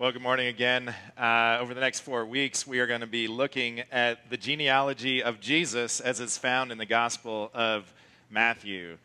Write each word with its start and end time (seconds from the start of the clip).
Well, 0.00 0.12
good 0.12 0.22
morning 0.22 0.46
again. 0.46 0.94
Uh, 1.18 1.58
over 1.60 1.74
the 1.74 1.80
next 1.80 2.00
four 2.00 2.24
weeks, 2.24 2.64
we 2.64 2.78
are 2.78 2.86
going 2.86 3.00
to 3.00 3.08
be 3.08 3.26
looking 3.26 3.82
at 3.90 4.30
the 4.30 4.36
genealogy 4.36 5.24
of 5.24 5.40
Jesus 5.40 5.98
as 5.98 6.20
it's 6.20 6.38
found 6.38 6.70
in 6.70 6.78
the 6.78 6.86
Gospel 6.86 7.50
of 7.52 7.92
Matthew. 8.30 8.98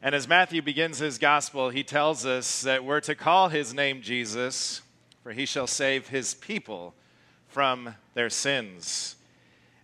And 0.00 0.14
as 0.14 0.28
Matthew 0.28 0.62
begins 0.62 1.00
his 1.00 1.18
Gospel, 1.18 1.70
he 1.70 1.82
tells 1.82 2.24
us 2.24 2.60
that 2.60 2.84
we're 2.84 3.00
to 3.00 3.16
call 3.16 3.48
his 3.48 3.74
name 3.74 4.00
Jesus, 4.00 4.80
for 5.24 5.32
he 5.32 5.44
shall 5.44 5.66
save 5.66 6.06
his 6.06 6.34
people 6.34 6.94
from 7.48 7.96
their 8.14 8.30
sins. 8.30 9.16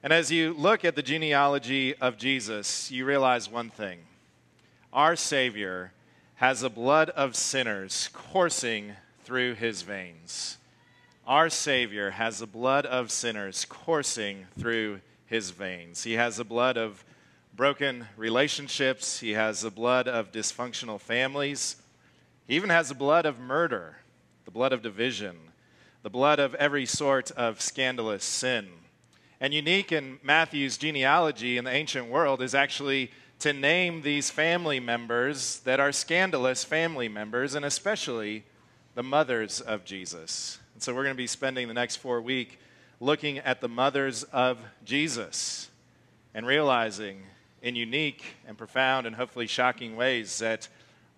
And 0.05 0.13
as 0.13 0.31
you 0.31 0.53
look 0.53 0.85
at 0.85 0.95
the 0.95 1.03
genealogy 1.03 1.97
of 1.97 2.17
Jesus, 2.17 2.93
you 2.93 3.05
realize 3.05 3.51
one 3.51 3.71
thing 3.71 3.99
our 4.93 5.17
Savior 5.17 5.91
has 6.37 6.61
the 6.61 6.71
blood 6.71 7.11
of 7.11 7.35
sinners 7.35 8.09
coursing 8.13 8.93
through 9.25 9.55
his 9.55 9.83
veins. 9.83 10.59
Our 11.27 11.49
Savior 11.49 12.11
has 12.11 12.39
the 12.39 12.47
blood 12.47 12.85
of 12.85 13.11
sinners 13.11 13.65
coursing 13.65 14.47
through 14.59 15.01
his 15.27 15.51
veins. 15.51 16.05
He 16.05 16.13
has 16.15 16.37
the 16.37 16.45
blood 16.45 16.77
of 16.77 17.05
broken 17.57 18.07
relationships, 18.17 19.21
he 19.21 19.33
has 19.33 19.63
the 19.63 19.71
blood 19.71 20.07
of 20.07 20.33
dysfunctional 20.33 21.01
families, 21.01 21.77
he 22.47 22.57
even 22.57 22.71
has 22.71 22.89
the 22.89 22.95
blood 22.95 23.25
of 23.25 23.41
murder, 23.41 23.97
the 24.45 24.51
blood 24.51 24.73
of 24.73 24.83
division, 24.83 25.37
the 26.03 26.11
blood 26.11 26.39
of 26.39 26.55
every 26.57 26.85
sort 26.85 27.31
of 27.31 27.61
scandalous 27.61 28.25
sin. 28.25 28.69
And 29.41 29.55
unique 29.55 29.93
in 29.93 30.19
Matthew's 30.23 30.77
genealogy 30.77 31.57
in 31.57 31.65
the 31.65 31.71
ancient 31.71 32.09
world 32.09 32.43
is 32.43 32.55
actually 32.55 33.11
to 33.39 33.53
name 33.53 34.03
these 34.03 34.31
family 34.31 34.81
members 34.81 35.61
that 35.61 35.81
are 35.81 35.93
scandalous 35.93 36.65
family 36.65 37.09
members, 37.09 37.55
and 37.55 37.65
especially 37.65 38.45
the 38.95 39.03
mothers 39.03 39.61
of 39.61 39.85
Jesus. 39.85 40.59
And 40.75 40.83
so 40.83 40.95
we're 40.95 41.05
going 41.05 41.15
to 41.15 41.23
be 41.23 41.27
spending 41.27 41.69
the 41.69 41.75
next 41.75 41.97
four 41.97 42.21
weeks 42.21 42.57
looking 43.01 43.39
at 43.39 43.61
the 43.61 43.69
mothers 43.69 44.23
of 44.25 44.59
Jesus 44.85 45.69
and 46.33 46.47
realizing 46.47 47.23
in 47.63 47.77
unique 47.77 48.25
and 48.47 48.57
profound 48.57 49.07
and 49.07 49.17
hopefully 49.17 49.47
shocking 49.47 49.97
ways 49.97 50.39
that 50.39 50.69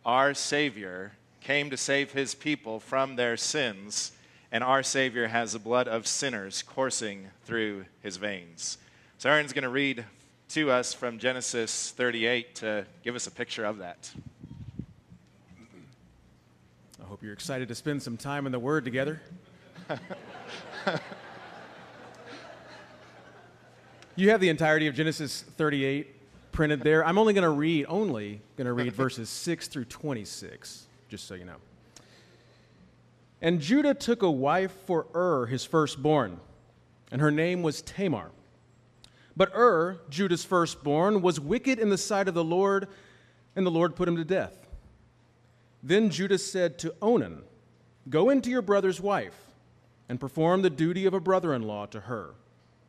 our 0.05 0.34
Savior 0.34 1.12
came 1.41 1.70
to 1.70 1.77
save 1.77 2.12
his 2.12 2.34
people 2.34 2.81
from 2.81 3.17
their 3.17 3.37
sins, 3.37 4.12
and 4.50 4.65
our 4.65 4.83
Savior 4.83 5.28
has 5.28 5.53
the 5.53 5.59
blood 5.59 5.87
of 5.89 6.06
sinners 6.06 6.62
coursing 6.62 7.28
through 7.45 7.84
his 8.03 8.17
veins. 8.17 8.78
So 9.19 9.31
Aaron's 9.31 9.53
going 9.53 9.65
to 9.65 9.69
read 9.69 10.05
to 10.50 10.70
us 10.70 10.95
from 10.95 11.19
Genesis 11.19 11.91
38 11.93 12.55
to 12.56 12.87
give 13.03 13.15
us 13.15 13.27
a 13.27 13.31
picture 13.31 13.65
of 13.65 13.78
that. 13.78 14.11
You're 17.27 17.32
excited 17.32 17.66
to 17.66 17.74
spend 17.74 18.00
some 18.05 18.16
time 18.16 18.46
in 18.46 18.52
the 18.52 18.60
Word 18.60 18.84
together. 18.84 19.20
you 24.14 24.30
have 24.30 24.41
the 24.41 24.48
entirety 24.48 24.86
of 24.86 24.94
Genesis 24.94 25.42
38 25.42 26.52
printed 26.52 26.82
there. 26.82 27.04
I'm 27.04 27.19
only 27.19 27.34
going 27.34 27.42
to 27.42 27.50
read, 27.50 27.86
only 27.88 28.42
going 28.56 28.66
to 28.66 28.72
read 28.72 28.92
verses 28.97 29.28
6 29.28 29.66
through 29.66 29.86
26, 29.86 30.86
just 31.08 31.27
so 31.27 31.34
you 31.34 31.44
know. 31.44 31.56
And 33.42 33.60
Judah 33.60 33.94
took 33.94 34.22
a 34.22 34.30
wife 34.30 34.70
for 34.86 35.08
Ur, 35.12 35.47
his 35.47 35.64
firstborn, 35.64 36.38
and 37.10 37.20
her 37.20 37.32
name 37.32 37.64
was 37.64 37.82
Tamar. 37.82 38.30
But 39.36 39.50
Ur, 39.52 39.98
Judah's 40.10 40.44
firstborn, 40.44 41.22
was 41.22 41.41
wicked 41.41 41.80
in 41.80 41.88
the 41.88 41.98
sight 41.98 42.28
of 42.28 42.34
the 42.34 42.44
Lord, 42.44 42.86
and 43.56 43.66
the 43.66 43.70
Lord 43.72 43.97
put 43.97 44.06
him 44.06 44.14
to 44.14 44.24
death. 44.24 44.66
Then 45.87 46.11
Judah 46.11 46.39
said 46.39 46.81
to 46.81 46.97
Onan, 47.01 47.45
Go 48.11 48.29
into 48.29 48.51
your 48.51 48.61
brother's 48.61 49.01
wife, 49.01 49.53
and 50.09 50.19
perform 50.19 50.62
the 50.62 50.70
duty 50.70 51.06
of 51.06 51.15
a 51.15 51.20
brother 51.20 51.55
in 51.55 51.62
law 51.62 51.87
to 51.87 52.01
her, 52.01 52.34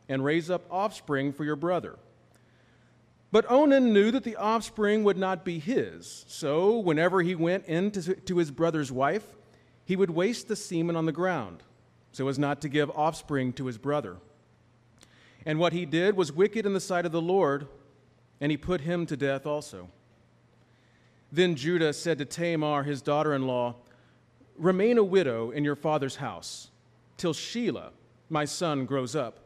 and 0.10 0.26
raise 0.26 0.50
up 0.50 0.66
offspring 0.72 1.32
for 1.32 1.44
your 1.44 1.56
brother. 1.56 2.00
But 3.32 3.52
Onan 3.52 3.94
knew 3.94 4.10
that 4.10 4.24
the 4.24 4.36
offspring 4.36 5.04
would 5.04 5.18
not 5.18 5.46
be 5.46 5.60
his, 5.60 6.26
so 6.28 6.80
whenever 6.80 7.22
he 7.22 7.36
went 7.36 7.66
in 7.66 7.92
to, 7.92 8.16
to 8.16 8.38
his 8.38 8.50
brother's 8.50 8.92
wife, 8.92 9.36
he 9.86 9.96
would 9.96 10.10
waste 10.10 10.48
the 10.48 10.56
semen 10.56 10.96
on 10.96 11.06
the 11.06 11.12
ground, 11.12 11.62
so 12.14 12.28
as 12.28 12.40
not 12.40 12.62
to 12.62 12.70
give 12.70 12.90
offspring 12.90 13.54
to 13.54 13.68
his 13.68 13.78
brother. 13.78 14.18
And 15.46 15.60
what 15.60 15.74
he 15.74 15.86
did 15.86 16.18
was 16.18 16.32
wicked 16.32 16.66
in 16.66 16.74
the 16.74 16.80
sight 16.80 17.06
of 17.06 17.12
the 17.12 17.22
Lord, 17.22 17.68
and 18.42 18.50
he 18.50 18.58
put 18.58 18.82
him 18.82 19.06
to 19.06 19.16
death 19.16 19.46
also. 19.46 19.90
Then 21.32 21.56
Judah 21.56 21.94
said 21.94 22.18
to 22.20 22.26
Tamar, 22.26 22.84
his 22.84 23.02
daughter 23.02 23.34
in 23.34 23.48
law, 23.48 23.76
Remain 24.58 24.98
a 24.98 25.04
widow 25.04 25.52
in 25.52 25.64
your 25.64 25.76
father's 25.76 26.16
house 26.16 26.70
till 27.18 27.34
Shelah, 27.34 27.92
my 28.30 28.46
son, 28.46 28.86
grows 28.86 29.16
up. 29.16 29.40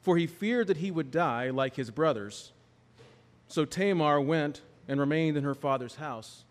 For 0.00 0.16
he 0.16 0.26
feared 0.26 0.68
that 0.68 0.78
he 0.78 0.90
would 0.90 1.10
die 1.10 1.50
like 1.50 1.76
his 1.76 1.90
brothers. 1.90 2.52
So 3.48 3.64
Tamar 3.64 4.20
went 4.20 4.62
and 4.88 4.98
remained 4.98 5.36
in 5.36 5.44
her 5.44 5.54
father's 5.54 5.96
house. 5.96 6.44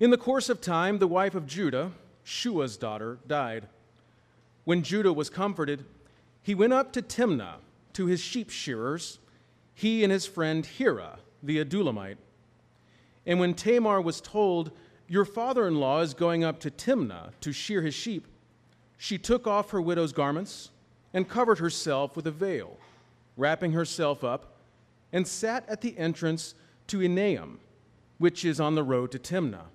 In 0.00 0.10
the 0.10 0.18
course 0.18 0.48
of 0.48 0.60
time, 0.60 0.98
the 0.98 1.06
wife 1.06 1.34
of 1.34 1.46
Judah, 1.46 1.92
Shua's 2.24 2.76
daughter, 2.76 3.18
died. 3.26 3.68
When 4.64 4.82
Judah 4.82 5.12
was 5.12 5.30
comforted, 5.30 5.84
he 6.42 6.54
went 6.54 6.72
up 6.72 6.92
to 6.92 7.02
Timnah 7.02 7.56
to 7.92 8.06
his 8.06 8.20
sheep 8.20 8.50
shearers, 8.50 9.18
he 9.74 10.02
and 10.02 10.12
his 10.12 10.26
friend 10.26 10.66
Hira, 10.66 11.18
the 11.42 11.64
Adullamite. 11.64 12.16
And 13.26 13.40
when 13.40 13.54
Tamar 13.54 14.00
was 14.00 14.20
told, 14.20 14.70
Your 15.08 15.24
father 15.24 15.66
in 15.66 15.80
law 15.80 16.00
is 16.00 16.14
going 16.14 16.44
up 16.44 16.60
to 16.60 16.70
Timnah 16.70 17.30
to 17.40 17.52
shear 17.52 17.82
his 17.82 17.94
sheep, 17.94 18.26
she 18.96 19.18
took 19.18 19.46
off 19.46 19.70
her 19.70 19.80
widow's 19.80 20.12
garments 20.12 20.70
and 21.12 21.28
covered 21.28 21.58
herself 21.58 22.16
with 22.16 22.26
a 22.26 22.30
veil, 22.30 22.78
wrapping 23.36 23.72
herself 23.72 24.24
up, 24.24 24.56
and 25.12 25.26
sat 25.26 25.68
at 25.68 25.80
the 25.80 25.96
entrance 25.98 26.54
to 26.88 26.98
Enaim, 26.98 27.58
which 28.18 28.44
is 28.44 28.60
on 28.60 28.74
the 28.74 28.82
road 28.82 29.12
to 29.12 29.18
Timnah. 29.18 29.66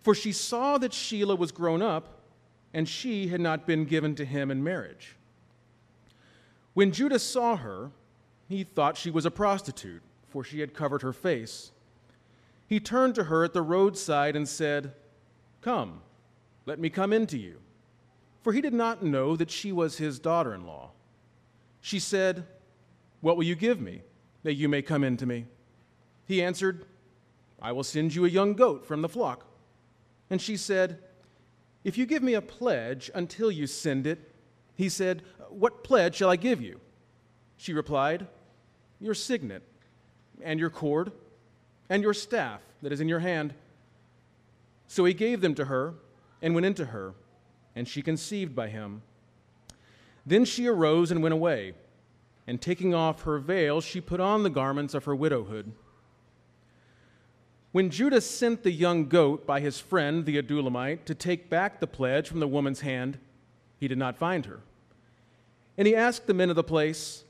For 0.00 0.14
she 0.14 0.32
saw 0.32 0.78
that 0.78 0.92
Shelah 0.92 1.38
was 1.38 1.50
grown 1.50 1.80
up, 1.80 2.20
and 2.74 2.88
she 2.88 3.28
had 3.28 3.40
not 3.40 3.66
been 3.66 3.84
given 3.84 4.14
to 4.16 4.24
him 4.24 4.50
in 4.50 4.62
marriage. 4.62 5.16
When 6.74 6.92
Judah 6.92 7.20
saw 7.20 7.56
her, 7.56 7.90
he 8.48 8.64
thought 8.64 8.96
she 8.96 9.10
was 9.10 9.24
a 9.24 9.30
prostitute, 9.30 10.02
for 10.28 10.44
she 10.44 10.60
had 10.60 10.74
covered 10.74 11.02
her 11.02 11.12
face. 11.12 11.70
He 12.74 12.80
turned 12.80 13.14
to 13.14 13.22
her 13.22 13.44
at 13.44 13.52
the 13.52 13.62
roadside 13.62 14.34
and 14.34 14.48
said, 14.48 14.94
Come, 15.60 16.00
let 16.66 16.80
me 16.80 16.90
come 16.90 17.12
in 17.12 17.24
to 17.28 17.38
you. 17.38 17.60
For 18.42 18.52
he 18.52 18.60
did 18.60 18.74
not 18.74 19.00
know 19.00 19.36
that 19.36 19.48
she 19.48 19.70
was 19.70 19.98
his 19.98 20.18
daughter 20.18 20.52
in 20.52 20.66
law. 20.66 20.90
She 21.80 22.00
said, 22.00 22.44
What 23.20 23.36
will 23.36 23.44
you 23.44 23.54
give 23.54 23.80
me, 23.80 24.02
that 24.42 24.54
you 24.54 24.68
may 24.68 24.82
come 24.82 25.04
in 25.04 25.16
to 25.18 25.24
me? 25.24 25.46
He 26.26 26.42
answered, 26.42 26.84
I 27.62 27.70
will 27.70 27.84
send 27.84 28.12
you 28.12 28.24
a 28.24 28.28
young 28.28 28.54
goat 28.54 28.84
from 28.84 29.02
the 29.02 29.08
flock. 29.08 29.46
And 30.28 30.42
she 30.42 30.56
said, 30.56 30.98
If 31.84 31.96
you 31.96 32.06
give 32.06 32.24
me 32.24 32.34
a 32.34 32.42
pledge 32.42 33.08
until 33.14 33.52
you 33.52 33.68
send 33.68 34.04
it, 34.04 34.32
he 34.74 34.88
said, 34.88 35.22
What 35.48 35.84
pledge 35.84 36.16
shall 36.16 36.30
I 36.30 36.34
give 36.34 36.60
you? 36.60 36.80
She 37.56 37.72
replied, 37.72 38.26
Your 38.98 39.14
signet, 39.14 39.62
and 40.42 40.58
your 40.58 40.70
cord, 40.70 41.12
and 41.88 42.02
your 42.02 42.14
staff 42.14 42.60
that 42.82 42.92
is 42.92 43.00
in 43.00 43.08
your 43.08 43.20
hand. 43.20 43.54
So 44.86 45.04
he 45.04 45.14
gave 45.14 45.40
them 45.40 45.54
to 45.54 45.66
her, 45.66 45.94
and 46.42 46.54
went 46.54 46.66
into 46.66 46.86
her, 46.86 47.14
and 47.74 47.88
she 47.88 48.02
conceived 48.02 48.54
by 48.54 48.68
him. 48.68 49.02
Then 50.26 50.44
she 50.44 50.66
arose 50.66 51.10
and 51.10 51.22
went 51.22 51.32
away, 51.32 51.72
and 52.46 52.60
taking 52.60 52.94
off 52.94 53.22
her 53.22 53.38
veil, 53.38 53.80
she 53.80 54.00
put 54.00 54.20
on 54.20 54.42
the 54.42 54.50
garments 54.50 54.94
of 54.94 55.04
her 55.04 55.14
widowhood. 55.14 55.72
When 57.72 57.90
Judah 57.90 58.20
sent 58.20 58.62
the 58.62 58.70
young 58.70 59.08
goat 59.08 59.46
by 59.46 59.60
his 59.60 59.80
friend 59.80 60.24
the 60.24 60.40
Adullamite 60.40 61.06
to 61.06 61.14
take 61.14 61.50
back 61.50 61.80
the 61.80 61.86
pledge 61.86 62.28
from 62.28 62.40
the 62.40 62.46
woman's 62.46 62.82
hand, 62.82 63.18
he 63.80 63.88
did 63.88 63.98
not 63.98 64.16
find 64.16 64.46
her. 64.46 64.60
And 65.76 65.88
he 65.88 65.96
asked 65.96 66.26
the 66.26 66.34
men 66.34 66.50
of 66.50 66.56
the 66.56 66.62
place, 66.62 67.24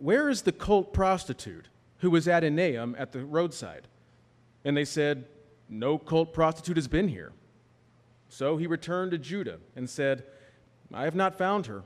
Where 0.00 0.28
is 0.28 0.42
the 0.42 0.52
cult 0.52 0.92
prostitute 0.92 1.68
who 1.98 2.10
was 2.10 2.28
at 2.28 2.42
Enaim 2.42 2.94
at 2.98 3.12
the 3.12 3.24
roadside? 3.24 3.88
And 4.64 4.76
they 4.76 4.84
said, 4.84 5.26
No 5.68 5.98
cult 5.98 6.32
prostitute 6.32 6.76
has 6.76 6.88
been 6.88 7.08
here. 7.08 7.32
So 8.28 8.56
he 8.56 8.66
returned 8.66 9.12
to 9.12 9.18
Judah 9.18 9.58
and 9.74 9.88
said, 9.88 10.24
I 10.92 11.04
have 11.04 11.14
not 11.14 11.36
found 11.36 11.66
her. 11.66 11.82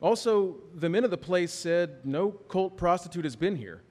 Also, 0.00 0.56
the 0.74 0.88
men 0.88 1.04
of 1.04 1.10
the 1.10 1.16
place 1.16 1.52
said, 1.52 2.04
No 2.04 2.30
cult 2.30 2.76
prostitute 2.76 3.24
has 3.24 3.36
been 3.36 3.56
here. 3.56 3.82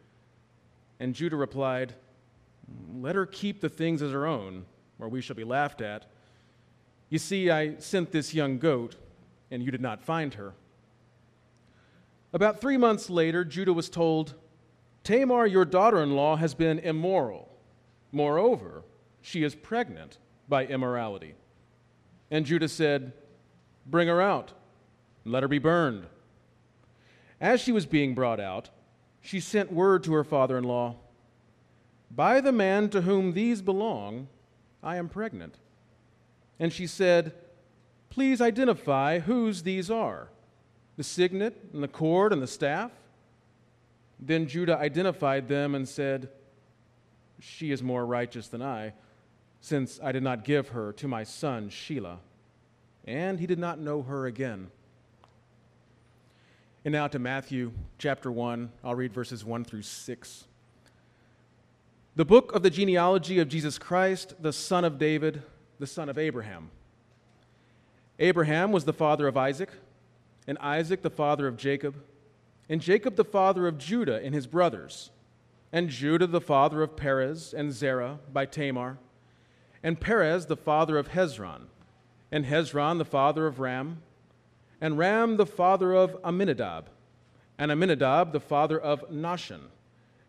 And 1.00 1.16
Judah 1.16 1.36
replied, 1.36 1.94
Let 2.94 3.16
her 3.16 3.26
keep 3.26 3.62
the 3.62 3.70
things 3.70 4.02
as 4.02 4.12
her 4.12 4.26
own, 4.26 4.66
or 5.00 5.10
we 5.10 5.22
shall 5.22 5.36
be 5.36 5.44
laughed 5.44 5.82
at. 5.82 6.06
You 7.10 7.20
see, 7.20 7.50
I 7.50 7.78
sent 7.78 8.12
this 8.12 8.34
young 8.34 8.58
goat, 8.58 8.96
and 9.52 9.64
you 9.64 9.72
did 9.72 9.82
not 9.82 10.04
find 10.04 10.34
her. 10.36 10.54
About 12.34 12.60
three 12.60 12.78
months 12.78 13.10
later, 13.10 13.46
Judah 13.46 13.74
was 13.74 13.90
told, 13.90 14.34
Tamar, 15.06 15.46
your 15.46 15.66
daughter 15.66 16.02
in 16.02 16.16
law, 16.16 16.36
has 16.36 16.56
been 16.56 16.80
immoral. 16.80 17.48
Moreover, 18.12 18.84
she 19.22 19.44
is 19.44 19.56
pregnant 19.56 20.18
by 20.50 20.66
immorality. 20.66 21.36
And 22.32 22.46
Judah 22.46 22.68
said, 22.68 23.14
Bring 23.86 24.08
her 24.08 24.20
out, 24.20 24.54
let 25.24 25.44
her 25.44 25.48
be 25.48 25.60
burned. 25.60 26.08
As 27.40 27.62
she 27.62 27.72
was 27.72 27.86
being 27.86 28.16
brought 28.16 28.40
out, 28.40 28.72
she 29.22 29.40
sent 29.40 29.72
word 29.72 30.04
to 30.06 30.14
her 30.14 30.24
father 30.24 30.58
in 30.58 30.64
law 30.64 30.96
By 32.10 32.42
the 32.42 32.52
man 32.52 32.90
to 32.90 33.02
whom 33.02 33.34
these 33.34 33.62
belong, 33.62 34.28
I 34.82 34.98
am 34.98 35.08
pregnant. 35.08 35.60
And 36.60 36.74
she 36.74 36.88
said, 36.88 37.34
Please 38.10 38.42
identify 38.42 39.20
whose 39.20 39.64
these 39.64 39.92
are 39.92 40.30
the 40.98 41.04
signet 41.04 41.70
and 41.74 41.84
the 41.84 41.88
cord 41.88 42.34
and 42.34 42.42
the 42.42 42.48
staff. 42.48 42.92
Then 44.20 44.48
Judah 44.48 44.78
identified 44.78 45.48
them 45.48 45.76
and 45.76 45.88
said, 45.88 46.30
She 47.40 47.72
is 47.72 47.84
more 47.84 48.06
righteous 48.06 48.48
than 48.48 48.62
I, 48.62 48.94
since 49.62 50.00
I 50.02 50.12
did 50.12 50.24
not 50.24 50.44
give 50.44 50.70
her 50.70 50.94
to 50.94 51.08
my 51.08 51.24
son 51.24 51.70
Shelah. 51.70 52.18
And 53.06 53.40
he 53.40 53.48
did 53.48 53.60
not 53.60 53.80
know 53.80 54.02
her 54.04 54.26
again. 54.26 54.72
And 56.84 56.92
now 56.92 57.08
to 57.08 57.20
Matthew 57.20 57.72
chapter 57.98 58.32
1. 58.32 58.72
I'll 58.84 58.96
read 58.96 59.12
verses 59.12 59.44
1 59.44 59.66
through 59.66 59.82
6. 59.82 60.46
The 62.16 62.26
book 62.26 62.54
of 62.56 62.64
the 62.64 62.70
genealogy 62.70 63.40
of 63.40 63.50
Jesus 63.50 63.78
Christ, 63.78 64.36
the 64.40 64.54
son 64.54 64.86
of 64.86 64.98
David, 64.98 65.42
the 65.80 65.88
son 65.88 66.10
of 66.10 66.18
Abraham. 66.18 66.70
Abraham 68.20 68.72
was 68.72 68.86
the 68.86 68.94
father 68.94 69.28
of 69.28 69.36
Isaac, 69.36 69.70
and 70.48 70.58
Isaac 70.60 71.02
the 71.02 71.10
father 71.10 71.48
of 71.48 71.58
Jacob, 71.58 71.96
and 72.70 72.82
Jacob 72.82 73.16
the 73.16 73.26
father 73.26 73.68
of 73.68 73.78
Judah 73.78 74.22
and 74.24 74.34
his 74.34 74.48
brothers, 74.48 75.12
and 75.72 75.90
Judah 75.90 76.28
the 76.28 76.42
father 76.42 76.82
of 76.82 76.96
Perez 76.96 77.54
and 77.54 77.72
Zerah 77.72 78.20
by 78.32 78.46
Tamar, 78.46 78.98
and 79.84 80.00
Perez 80.00 80.48
the 80.48 80.58
father 80.58 80.98
of 80.98 81.10
Hezron, 81.10 81.68
and 82.32 82.46
Hezron 82.46 82.98
the 82.98 83.06
father 83.06 83.46
of 83.46 83.60
Ram, 83.60 84.02
and 84.82 84.98
Ram 84.98 85.38
the 85.38 85.46
father 85.46 85.94
of 85.94 86.18
Amminadab, 86.24 86.90
and 87.58 87.72
Amminadab 87.72 88.32
the 88.32 88.40
father 88.40 88.80
of 88.80 89.10
Nahshon, 89.12 89.62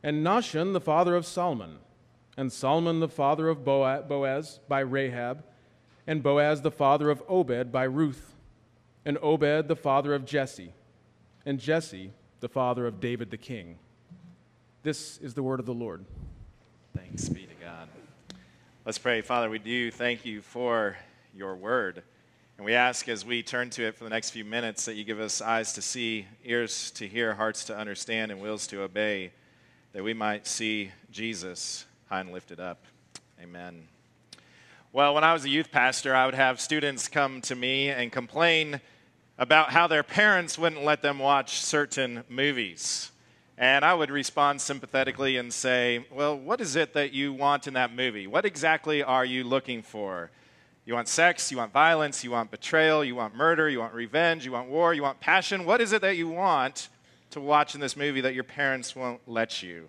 and 0.02 0.24
Nahshon 0.24 0.72
the 0.72 0.80
father 0.80 1.16
of 1.16 1.24
Salmon, 1.24 1.78
and 2.36 2.52
Salmon 2.52 3.00
the 3.00 3.08
father 3.08 3.48
of 3.48 3.64
Boaz 3.64 4.60
by 4.68 4.80
Rahab, 4.80 5.42
and 6.06 6.22
Boaz 6.22 6.60
the 6.60 6.70
father 6.70 7.10
of 7.10 7.22
Obed 7.28 7.72
by 7.72 7.84
Ruth, 7.84 8.34
and 9.06 9.16
Obed 9.22 9.68
the 9.68 9.76
father 9.76 10.14
of 10.14 10.26
Jesse, 10.26 10.74
and 11.46 11.58
Jesse 11.58 12.12
the 12.46 12.52
father 12.52 12.86
of 12.86 13.00
David 13.00 13.28
the 13.28 13.36
king. 13.36 13.76
This 14.84 15.18
is 15.18 15.34
the 15.34 15.42
word 15.42 15.58
of 15.58 15.66
the 15.66 15.74
Lord. 15.74 16.04
Thanks 16.96 17.28
be 17.28 17.40
to 17.40 17.54
God. 17.60 17.88
Let's 18.84 18.98
pray. 18.98 19.20
Father, 19.20 19.50
we 19.50 19.58
do 19.58 19.90
thank 19.90 20.24
you 20.24 20.40
for 20.40 20.96
your 21.34 21.56
word. 21.56 22.04
And 22.56 22.64
we 22.64 22.74
ask 22.74 23.08
as 23.08 23.24
we 23.24 23.42
turn 23.42 23.68
to 23.70 23.88
it 23.88 23.96
for 23.96 24.04
the 24.04 24.10
next 24.10 24.30
few 24.30 24.44
minutes 24.44 24.84
that 24.84 24.94
you 24.94 25.02
give 25.02 25.18
us 25.18 25.40
eyes 25.40 25.72
to 25.72 25.82
see, 25.82 26.24
ears 26.44 26.92
to 26.92 27.08
hear, 27.08 27.34
hearts 27.34 27.64
to 27.64 27.76
understand, 27.76 28.30
and 28.30 28.40
wills 28.40 28.68
to 28.68 28.82
obey, 28.82 29.32
that 29.92 30.04
we 30.04 30.14
might 30.14 30.46
see 30.46 30.92
Jesus 31.10 31.84
high 32.08 32.20
and 32.20 32.30
lifted 32.30 32.60
up. 32.60 32.84
Amen. 33.42 33.88
Well, 34.92 35.14
when 35.14 35.24
I 35.24 35.32
was 35.32 35.44
a 35.44 35.48
youth 35.48 35.72
pastor, 35.72 36.14
I 36.14 36.26
would 36.26 36.36
have 36.36 36.60
students 36.60 37.08
come 37.08 37.40
to 37.40 37.56
me 37.56 37.88
and 37.88 38.12
complain 38.12 38.80
about 39.38 39.70
how 39.70 39.86
their 39.86 40.02
parents 40.02 40.58
wouldn't 40.58 40.84
let 40.84 41.02
them 41.02 41.18
watch 41.18 41.60
certain 41.60 42.24
movies. 42.28 43.10
And 43.58 43.84
I 43.84 43.94
would 43.94 44.10
respond 44.10 44.60
sympathetically 44.60 45.36
and 45.36 45.52
say, 45.52 46.06
Well, 46.10 46.36
what 46.38 46.60
is 46.60 46.76
it 46.76 46.92
that 46.94 47.12
you 47.12 47.32
want 47.32 47.66
in 47.66 47.74
that 47.74 47.94
movie? 47.94 48.26
What 48.26 48.44
exactly 48.44 49.02
are 49.02 49.24
you 49.24 49.44
looking 49.44 49.82
for? 49.82 50.30
You 50.84 50.94
want 50.94 51.08
sex, 51.08 51.50
you 51.50 51.56
want 51.56 51.72
violence, 51.72 52.22
you 52.22 52.30
want 52.30 52.50
betrayal, 52.50 53.04
you 53.04 53.16
want 53.16 53.34
murder, 53.34 53.68
you 53.68 53.80
want 53.80 53.92
revenge, 53.92 54.44
you 54.44 54.52
want 54.52 54.68
war, 54.68 54.94
you 54.94 55.02
want 55.02 55.20
passion. 55.20 55.64
What 55.64 55.80
is 55.80 55.92
it 55.92 56.02
that 56.02 56.16
you 56.16 56.28
want 56.28 56.88
to 57.30 57.40
watch 57.40 57.74
in 57.74 57.80
this 57.80 57.96
movie 57.96 58.20
that 58.20 58.34
your 58.34 58.44
parents 58.44 58.94
won't 58.94 59.20
let 59.26 59.62
you? 59.62 59.88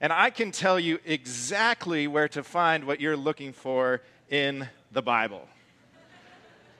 And 0.00 0.12
I 0.12 0.30
can 0.30 0.50
tell 0.50 0.80
you 0.80 0.98
exactly 1.04 2.06
where 2.06 2.28
to 2.28 2.42
find 2.42 2.84
what 2.84 3.00
you're 3.00 3.16
looking 3.16 3.52
for 3.52 4.00
in 4.30 4.68
the 4.92 5.02
Bible. 5.02 5.46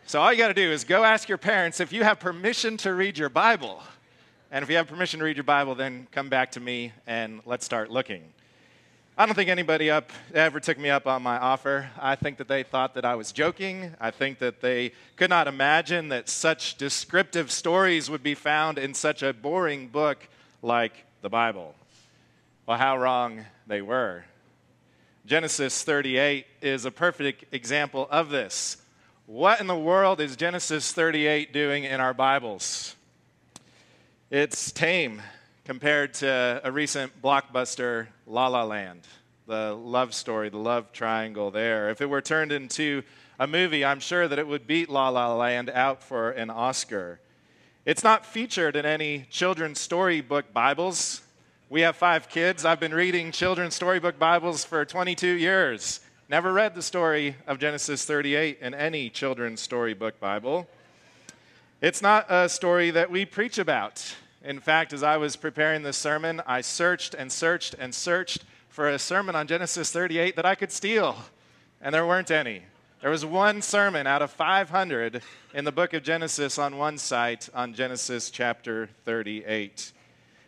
So 0.07 0.21
all 0.21 0.31
you 0.31 0.39
got 0.39 0.49
to 0.49 0.55
do 0.55 0.71
is 0.71 0.85
go 0.85 1.03
ask 1.03 1.31
your 1.31 1.39
parents 1.39 1.81
if 1.81 1.91
you 1.91 2.05
have 2.05 2.21
permission 2.21 2.77
to 2.79 2.93
read 2.93 3.17
your 3.17 3.31
Bible. 3.31 3.83
And 4.51 4.63
if 4.63 4.69
you 4.69 4.77
have 4.77 4.87
permission 4.87 5.19
to 5.21 5.25
read 5.25 5.39
your 5.39 5.45
Bible, 5.45 5.75
then 5.75 6.07
come 6.13 6.29
back 6.29 6.53
to 6.53 6.61
me 6.61 6.93
and 7.07 7.41
let's 7.47 7.65
start 7.65 7.91
looking. 7.91 8.23
I 9.17 9.25
don't 9.25 9.35
think 9.35 9.49
anybody 9.49 9.91
up 9.91 10.13
ever 10.35 10.61
took 10.61 10.79
me 10.79 10.91
up 10.91 11.07
on 11.07 11.23
my 11.23 11.39
offer. 11.39 11.89
I 11.99 12.17
think 12.17 12.37
that 12.37 12.49
they 12.49 12.65
thought 12.65 12.95
that 12.95 13.07
I 13.07 13.15
was 13.15 13.33
joking. 13.33 13.95
I 13.99 14.11
think 14.11 14.41
that 14.41 14.61
they 14.61 14.93
could 15.17 15.31
not 15.31 15.49
imagine 15.49 16.09
that 16.09 16.29
such 16.29 16.77
descriptive 16.77 17.51
stories 17.51 18.11
would 18.11 18.23
be 18.23 18.35
found 18.35 18.77
in 18.77 18.93
such 18.93 19.23
a 19.23 19.33
boring 19.33 19.89
book 19.89 20.29
like 20.61 21.07
the 21.23 21.31
Bible. 21.31 21.75
Well, 22.67 22.77
how 22.77 22.99
wrong 22.99 23.47
they 23.67 23.81
were. 23.81 24.25
Genesis 25.25 25.83
38 25.83 26.45
is 26.61 26.85
a 26.85 26.91
perfect 26.91 27.55
example 27.55 28.07
of 28.11 28.29
this. 28.29 28.77
What 29.27 29.59
in 29.63 29.69
the 29.69 29.75
world 29.75 30.21
is 30.21 30.37
Genesis 30.37 30.93
38 30.93 31.51
doing 31.51 31.85
in 31.85 31.99
our 31.99 32.13
Bibles? 32.13 32.95
It's 34.31 34.71
tame 34.71 35.23
compared 35.65 36.13
to 36.15 36.61
a 36.63 36.71
recent 36.71 37.23
blockbuster, 37.23 38.09
La 38.27 38.49
La 38.49 38.65
Land, 38.65 39.01
the 39.47 39.73
love 39.73 40.13
story, 40.13 40.51
the 40.51 40.59
love 40.59 40.93
triangle 40.93 41.51
there. 41.51 41.89
If 41.89 42.03
it 42.03 42.11
were 42.11 42.21
turned 42.21 42.53
into 42.53 43.03
a 43.41 43.47
movie, 43.47 43.83
I'm 43.83 43.99
sure 43.99 44.29
that 44.29 44.39
it 44.39 44.47
would 44.47 44.67
beat 44.67 44.91
La 44.91 45.09
La 45.09 45.35
Land 45.35 45.71
out 45.71 46.03
for 46.03 46.31
an 46.33 46.51
Oscar. 46.51 47.19
It's 47.87 48.05
not 48.05 48.27
featured 48.27 48.77
in 48.77 48.85
any 48.85 49.25
children's 49.31 49.81
storybook 49.81 50.53
Bibles. 50.53 51.23
We 51.71 51.81
have 51.81 51.97
five 51.97 52.29
kids. 52.29 52.67
I've 52.67 52.79
been 52.79 52.95
reading 52.95 53.33
children's 53.33 53.75
storybook 53.75 54.19
Bibles 54.19 54.67
for 54.67 54.85
22 54.85 55.27
years. 55.29 56.01
Never 56.35 56.53
read 56.53 56.75
the 56.75 56.83
story 56.83 57.37
of 57.47 57.61
Genesis 57.61 58.05
38 58.05 58.59
in 58.61 58.75
any 58.75 59.09
children's 59.09 59.61
storybook 59.61 60.19
Bible. 60.19 60.67
It's 61.81 62.03
not 62.03 62.27
a 62.29 62.49
story 62.49 62.91
that 62.91 63.09
we 63.09 63.25
preach 63.25 63.57
about. 63.57 64.17
In 64.43 64.59
fact, 64.59 64.93
as 64.93 65.05
I 65.05 65.17
was 65.17 65.37
preparing 65.37 65.85
this 65.85 65.97
sermon, 65.97 66.43
I 66.45 66.61
searched 66.61 67.15
and 67.15 67.31
searched 67.31 67.77
and 67.79 67.95
searched 67.95 68.43
for 68.69 68.89
a 68.89 68.99
sermon 68.99 69.37
on 69.37 69.47
Genesis 69.47 69.93
38 69.93 70.35
that 70.35 70.45
I 70.45 70.57
could 70.57 70.73
steal, 70.73 71.19
and 71.81 71.95
there 71.95 72.05
weren't 72.05 72.33
any. 72.33 72.63
There 73.01 73.11
was 73.11 73.25
one 73.25 73.63
sermon 73.63 74.09
out 74.09 74.21
of 74.21 74.33
500 74.33 75.23
in 75.55 75.65
the 75.65 75.71
book 75.71 75.95
of 75.95 76.03
Genesis 76.03 76.59
on 76.59 76.79
one 76.79 76.99
site 76.99 77.49
on 77.55 77.75
Genesis 77.75 78.29
chapter 78.29 78.89
38. 79.05 79.93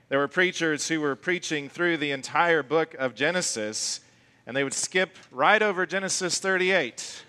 There 0.08 0.18
were 0.18 0.26
preachers 0.26 0.88
who 0.88 1.00
were 1.00 1.14
preaching 1.14 1.68
through 1.68 1.98
the 1.98 2.10
entire 2.10 2.64
book 2.64 2.94
of 2.94 3.14
Genesis, 3.14 4.00
and 4.46 4.56
they 4.56 4.64
would 4.64 4.74
skip 4.74 5.16
right 5.30 5.60
over 5.60 5.86
Genesis 5.86 6.38
38 6.38 7.24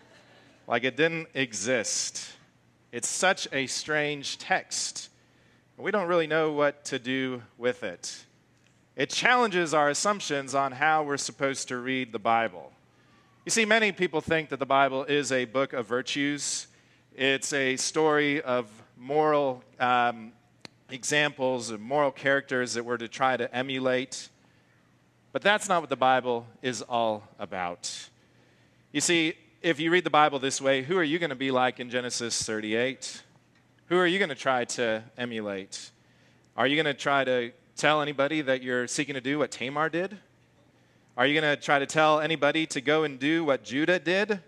like 0.68 0.84
it 0.84 0.96
didn't 0.96 1.28
exist. 1.34 2.30
It's 2.92 3.08
such 3.08 3.48
a 3.52 3.68
strange 3.68 4.38
text. 4.38 5.10
We 5.78 5.92
don't 5.92 6.08
really 6.08 6.28
know 6.28 6.52
what 6.52 6.86
to 6.86 7.00
do 7.00 7.42
with 7.58 7.84
it. 7.84 8.26
It 8.96 9.10
challenges 9.10 9.74
our 9.74 9.90
assumptions 9.90 10.56
on 10.56 10.72
how 10.72 11.04
we're 11.04 11.18
supposed 11.18 11.68
to 11.68 11.78
read 11.78 12.12
the 12.12 12.20
Bible. 12.20 12.72
You 13.46 13.52
see, 13.52 13.64
many 13.64 13.92
people 13.92 14.22
think 14.22 14.50
that 14.50 14.60
the 14.60 14.66
Bible 14.66 15.04
is 15.04 15.32
a 15.32 15.46
book 15.46 15.74
of 15.74 15.86
virtues, 15.86 16.68
it's 17.16 17.54
a 17.54 17.78
story 17.78 18.42
of 18.42 18.68
moral 18.98 19.64
um, 19.80 20.32
examples 20.90 21.70
of 21.70 21.80
moral 21.80 22.12
characters 22.12 22.74
that 22.74 22.84
we're 22.84 22.98
to 22.98 23.08
try 23.08 23.38
to 23.38 23.54
emulate. 23.56 24.30
But 25.38 25.44
that's 25.44 25.70
not 25.70 25.82
what 25.84 25.92
the 25.92 25.96
Bible 25.96 26.48
is 26.64 26.82
all 26.82 27.22
about. 27.38 28.10
You 28.92 29.02
see, 29.02 29.36
if 29.62 29.80
you 29.80 29.92
read 29.92 30.04
the 30.04 30.10
Bible 30.10 30.40
this 30.40 30.60
way, 30.60 30.82
who 30.82 30.98
are 30.98 31.04
you 31.04 31.20
going 31.20 31.30
to 31.30 31.36
be 31.36 31.52
like 31.52 31.80
in 31.80 31.92
Genesis 31.92 32.42
38? 32.42 33.22
Who 33.86 33.98
are 33.98 34.08
you 34.08 34.18
going 34.18 34.30
to 34.30 34.36
try 34.36 34.66
to 34.66 35.04
emulate? 35.16 35.92
Are 36.56 36.66
you 36.66 36.76
going 36.76 36.92
to 36.92 37.00
try 37.00 37.24
to 37.24 37.52
tell 37.76 38.02
anybody 38.02 38.42
that 38.42 38.64
you're 38.64 38.88
seeking 38.88 39.14
to 39.14 39.22
do 39.22 39.38
what 39.38 39.52
Tamar 39.52 39.90
did? 39.90 40.18
Are 41.16 41.28
you 41.28 41.40
going 41.40 41.56
to 41.56 41.62
try 41.62 41.78
to 41.78 41.86
tell 41.86 42.20
anybody 42.20 42.66
to 42.66 42.82
go 42.82 43.04
and 43.04 43.20
do 43.20 43.46
what 43.46 43.64
Judah 43.64 44.00
did? 44.00 44.40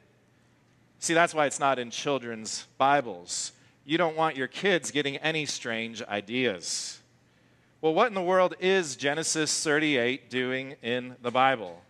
See, 0.98 1.14
that's 1.14 1.36
why 1.36 1.46
it's 1.46 1.60
not 1.60 1.78
in 1.78 1.92
children's 1.92 2.66
Bibles 2.80 3.52
you 3.90 3.98
don't 3.98 4.16
want 4.16 4.36
your 4.36 4.48
kids 4.48 4.92
getting 4.92 5.18
any 5.18 5.48
strange 5.48 6.04
ideas. 6.04 6.99
Well, 7.82 7.94
what 7.94 8.08
in 8.08 8.14
the 8.14 8.22
world 8.22 8.56
is 8.60 8.98
Genesis 8.98 9.64
38 9.64 10.30
doing 10.30 10.76
in 10.82 11.16
the 11.22 11.32
Bible? 11.32 11.82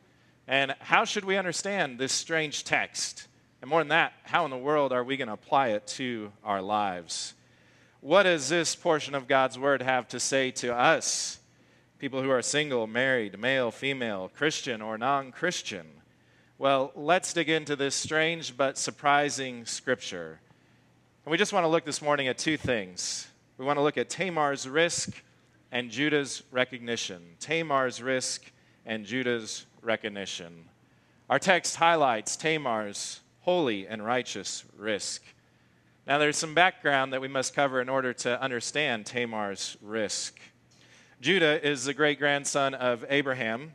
And 0.48 0.76
how 0.82 1.04
should 1.04 1.26
we 1.26 1.36
understand 1.36 1.98
this 1.98 2.14
strange 2.14 2.64
text? 2.64 3.28
And 3.60 3.72
more 3.72 3.82
than 3.82 3.88
that, 3.88 4.14
how 4.22 4.46
in 4.46 4.52
the 4.52 4.58
world 4.58 4.94
are 4.94 5.04
we 5.04 5.18
going 5.18 5.30
to 5.30 5.34
apply 5.34 5.70
it 5.70 5.88
to 5.88 6.32
our 6.44 6.62
lives? 6.62 7.34
What 8.02 8.24
does 8.24 8.50
this 8.50 8.76
portion 8.76 9.16
of 9.16 9.28
God's 9.28 9.58
Word 9.58 9.82
have 9.82 10.08
to 10.10 10.20
say 10.20 10.52
to 10.52 10.76
us, 10.76 11.40
people 11.98 12.22
who 12.22 12.30
are 12.30 12.44
single, 12.44 12.86
married, 12.86 13.40
male, 13.40 13.72
female, 13.72 14.30
Christian, 14.36 14.84
or 14.84 14.96
non 14.96 15.32
Christian? 15.32 15.88
Well, 16.60 16.92
let's 16.94 17.34
dig 17.34 17.50
into 17.50 17.76
this 17.76 17.96
strange 17.96 18.56
but 18.56 18.78
surprising 18.78 19.66
scripture. 19.66 20.40
And 21.26 21.32
we 21.32 21.38
just 21.40 21.52
want 21.52 21.64
to 21.64 21.68
look 21.68 21.84
this 21.84 22.00
morning 22.00 22.28
at 22.28 22.38
two 22.38 22.58
things. 22.58 23.28
We 23.58 23.66
want 23.66 23.78
to 23.78 23.84
look 23.84 23.98
at 23.98 24.12
Tamar's 24.12 24.70
risk 24.70 25.24
and 25.72 25.92
Judah's 25.92 26.44
recognition. 26.52 27.22
Tamar's 27.40 28.02
risk 28.02 28.52
and 28.86 29.06
Judah's 29.06 29.66
recognition. 29.82 30.66
Our 31.30 31.40
text 31.40 31.76
highlights 31.76 32.36
Tamar's 32.36 33.22
holy 33.42 33.88
and 33.88 34.04
righteous 34.04 34.64
risk. 34.78 35.24
Now, 36.08 36.18
there's 36.18 36.38
some 36.38 36.56
background 36.56 37.14
that 37.14 37.22
we 37.22 37.28
must 37.28 37.54
cover 37.54 37.82
in 37.82 37.90
order 37.90 38.14
to 38.14 38.42
understand 38.42 39.06
Tamar's 39.06 39.78
risk. 39.82 40.40
Judah 41.22 41.64
is 41.64 41.86
the 41.86 41.94
great 41.94 42.18
grandson 42.18 42.74
of 42.74 43.06
Abraham, 43.10 43.74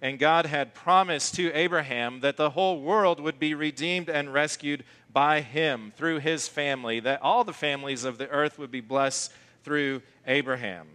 and 0.00 0.18
God 0.18 0.46
had 0.46 0.74
promised 0.74 1.34
to 1.34 1.52
Abraham 1.52 2.20
that 2.20 2.36
the 2.36 2.50
whole 2.50 2.80
world 2.80 3.20
would 3.20 3.38
be 3.38 3.54
redeemed 3.54 4.08
and 4.08 4.32
rescued 4.32 4.84
by 5.12 5.40
him 5.40 5.92
through 5.96 6.20
his 6.20 6.48
family, 6.48 7.00
that 7.00 7.20
all 7.20 7.44
the 7.44 7.52
families 7.52 8.04
of 8.04 8.16
the 8.16 8.28
earth 8.28 8.58
would 8.58 8.70
be 8.70 8.80
blessed 8.80 9.32
through 9.62 10.02
Abraham. 10.26 10.86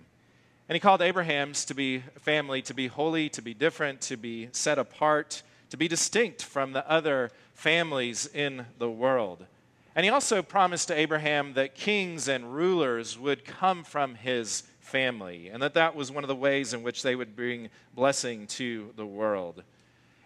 And 0.70 0.76
he 0.76 0.80
called 0.80 1.02
Abraham's 1.02 1.66
to 1.66 1.74
be 1.74 2.04
family 2.20 2.62
to 2.62 2.76
be 2.76 2.86
holy, 2.86 3.28
to 3.30 3.42
be 3.42 3.56
different, 3.56 4.02
to 4.02 4.16
be 4.16 4.50
set 4.52 4.78
apart, 4.78 5.42
to 5.72 5.78
be 5.78 5.88
distinct 5.88 6.44
from 6.44 6.74
the 6.74 6.88
other 6.88 7.32
families 7.56 8.28
in 8.28 8.68
the 8.78 8.90
world. 8.90 9.48
And 9.96 10.04
he 10.04 10.12
also 10.12 10.44
promised 10.44 10.88
to 10.90 10.98
Abraham 10.98 11.56
that 11.56 11.74
kings 11.74 12.28
and 12.28 12.54
rulers 12.54 13.18
would 13.18 13.46
come 13.46 13.84
from 13.84 14.14
his 14.14 14.62
family, 14.80 15.50
and 15.50 15.62
that 15.64 15.74
that 15.74 15.96
was 15.96 16.12
one 16.12 16.24
of 16.24 16.28
the 16.28 16.36
ways 16.36 16.72
in 16.72 16.84
which 16.84 17.02
they 17.02 17.16
would 17.16 17.36
bring 17.36 17.70
blessing 17.96 18.46
to 18.46 18.92
the 18.96 19.08
world. 19.08 19.64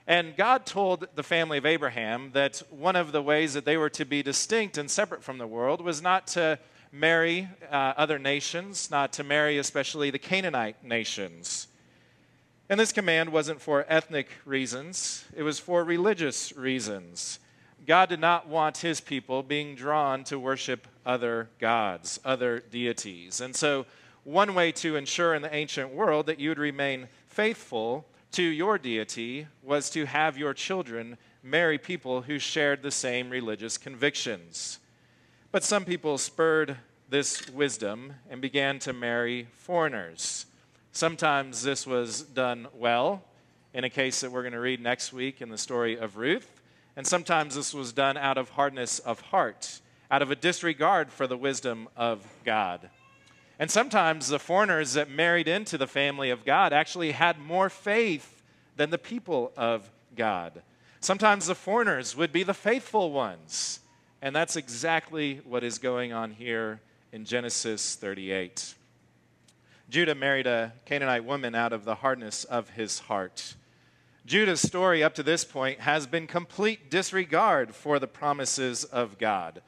And 0.07 0.35
God 0.35 0.65
told 0.65 1.07
the 1.15 1.23
family 1.23 1.57
of 1.57 1.65
Abraham 1.65 2.31
that 2.33 2.61
one 2.69 2.97
of 2.97 3.13
the 3.13 3.21
ways 3.21 3.53
that 3.53 3.63
they 3.63 3.77
were 3.77 3.89
to 3.91 4.03
be 4.03 4.21
distinct 4.21 4.77
and 4.77 4.91
separate 4.91 5.23
from 5.23 5.37
the 5.37 5.47
world 5.47 5.79
was 5.79 6.01
not 6.01 6.27
to 6.27 6.59
marry 6.93 7.49
uh, 7.71 7.93
other 7.97 8.19
nations, 8.19 8.91
not 8.91 9.11
to 9.11 9.23
marry 9.23 9.57
especially 9.57 10.11
the 10.11 10.19
Canaanite 10.19 10.83
nations. 10.83 11.67
And 12.69 12.79
this 12.79 12.93
command 12.93 13.31
wasn't 13.31 13.61
for 13.61 13.83
ethnic 13.89 14.29
reasons, 14.45 15.25
it 15.35 15.43
was 15.43 15.59
for 15.59 15.83
religious 15.83 16.55
reasons. 16.55 17.39
God 17.85 18.07
did 18.07 18.21
not 18.21 18.47
want 18.47 18.77
his 18.77 19.01
people 19.01 19.43
being 19.43 19.75
drawn 19.75 20.23
to 20.25 20.39
worship 20.39 20.87
other 21.05 21.49
gods, 21.59 22.19
other 22.23 22.59
deities. 22.71 23.41
And 23.41 23.53
so, 23.53 23.85
one 24.23 24.55
way 24.55 24.71
to 24.71 24.95
ensure 24.95 25.33
in 25.33 25.41
the 25.41 25.53
ancient 25.53 25.93
world 25.93 26.27
that 26.27 26.39
you 26.39 26.49
would 26.49 26.59
remain 26.59 27.09
faithful 27.27 28.05
to 28.31 28.43
your 28.43 28.77
deity 28.77 29.47
was 29.61 29.89
to 29.89 30.05
have 30.05 30.37
your 30.37 30.53
children 30.53 31.17
marry 31.41 31.77
people 31.77 32.21
who 32.21 32.39
shared 32.39 32.81
the 32.81 32.91
same 32.91 33.29
religious 33.29 33.77
convictions. 33.77 34.79
But 35.53 35.63
some 35.63 35.85
people 35.85 36.17
spurred 36.17 36.77
this 37.09 37.47
wisdom 37.51 38.13
and 38.27 38.41
began 38.41 38.79
to 38.79 38.91
marry 38.91 39.49
foreigners. 39.53 40.47
Sometimes 40.93 41.61
this 41.61 41.85
was 41.85 42.23
done 42.23 42.67
well, 42.73 43.23
in 43.71 43.83
a 43.83 43.89
case 43.91 44.21
that 44.21 44.31
we're 44.31 44.41
going 44.41 44.53
to 44.53 44.59
read 44.59 44.81
next 44.81 45.13
week 45.13 45.43
in 45.43 45.49
the 45.49 45.57
story 45.59 45.95
of 45.95 46.17
Ruth. 46.17 46.59
And 46.95 47.05
sometimes 47.05 47.53
this 47.53 47.71
was 47.71 47.93
done 47.93 48.17
out 48.17 48.39
of 48.39 48.49
hardness 48.49 48.97
of 48.97 49.21
heart, 49.21 49.79
out 50.09 50.23
of 50.23 50.31
a 50.31 50.35
disregard 50.35 51.11
for 51.11 51.27
the 51.27 51.37
wisdom 51.37 51.87
of 51.95 52.25
God. 52.43 52.89
And 53.59 53.69
sometimes 53.69 54.29
the 54.29 54.39
foreigners 54.39 54.93
that 54.93 55.11
married 55.11 55.47
into 55.47 55.77
the 55.77 55.85
family 55.85 56.31
of 56.31 56.45
God 56.45 56.73
actually 56.73 57.11
had 57.11 57.37
more 57.37 57.69
faith 57.69 58.41
than 58.75 58.89
the 58.89 58.97
people 58.97 59.51
of 59.55 59.87
God. 60.15 60.63
Sometimes 60.99 61.45
the 61.45 61.53
foreigners 61.53 62.17
would 62.17 62.31
be 62.31 62.41
the 62.41 62.55
faithful 62.55 63.11
ones. 63.11 63.81
And 64.23 64.33
that's 64.33 64.55
exactly 64.55 65.41
what 65.43 65.65
is 65.65 65.79
going 65.79 66.13
on 66.13 66.31
here 66.31 66.79
in 67.11 67.25
Genesis 67.25 67.95
38. 67.95 68.73
Judah 69.89 70.15
married 70.15 70.47
a 70.47 70.71
Canaanite 70.85 71.25
woman 71.25 71.53
out 71.55 71.73
of 71.73 71.83
the 71.83 71.95
hardness 71.95 72.45
of 72.45 72.69
his 72.69 72.99
heart. 72.99 73.55
Judah's 74.25 74.61
story 74.61 75.03
up 75.03 75.13
to 75.15 75.23
this 75.23 75.43
point 75.43 75.81
has 75.81 76.07
been 76.07 76.25
complete 76.25 76.89
disregard 76.89 77.75
for 77.75 77.99
the 77.99 78.07
promises 78.07 78.85
of 78.85 79.17
God. 79.17 79.61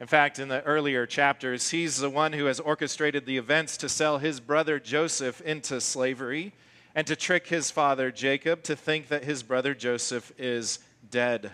In 0.00 0.06
fact, 0.06 0.38
in 0.38 0.48
the 0.48 0.62
earlier 0.64 1.06
chapters, 1.06 1.70
he's 1.70 1.96
the 1.96 2.10
one 2.10 2.34
who 2.34 2.44
has 2.44 2.60
orchestrated 2.60 3.24
the 3.24 3.38
events 3.38 3.78
to 3.78 3.88
sell 3.88 4.18
his 4.18 4.38
brother 4.38 4.78
Joseph 4.78 5.40
into 5.40 5.80
slavery 5.80 6.52
and 6.94 7.06
to 7.06 7.16
trick 7.16 7.46
his 7.46 7.70
father 7.70 8.10
Jacob 8.10 8.62
to 8.64 8.76
think 8.76 9.08
that 9.08 9.24
his 9.24 9.42
brother 9.42 9.74
Joseph 9.74 10.30
is 10.36 10.78
dead. 11.10 11.52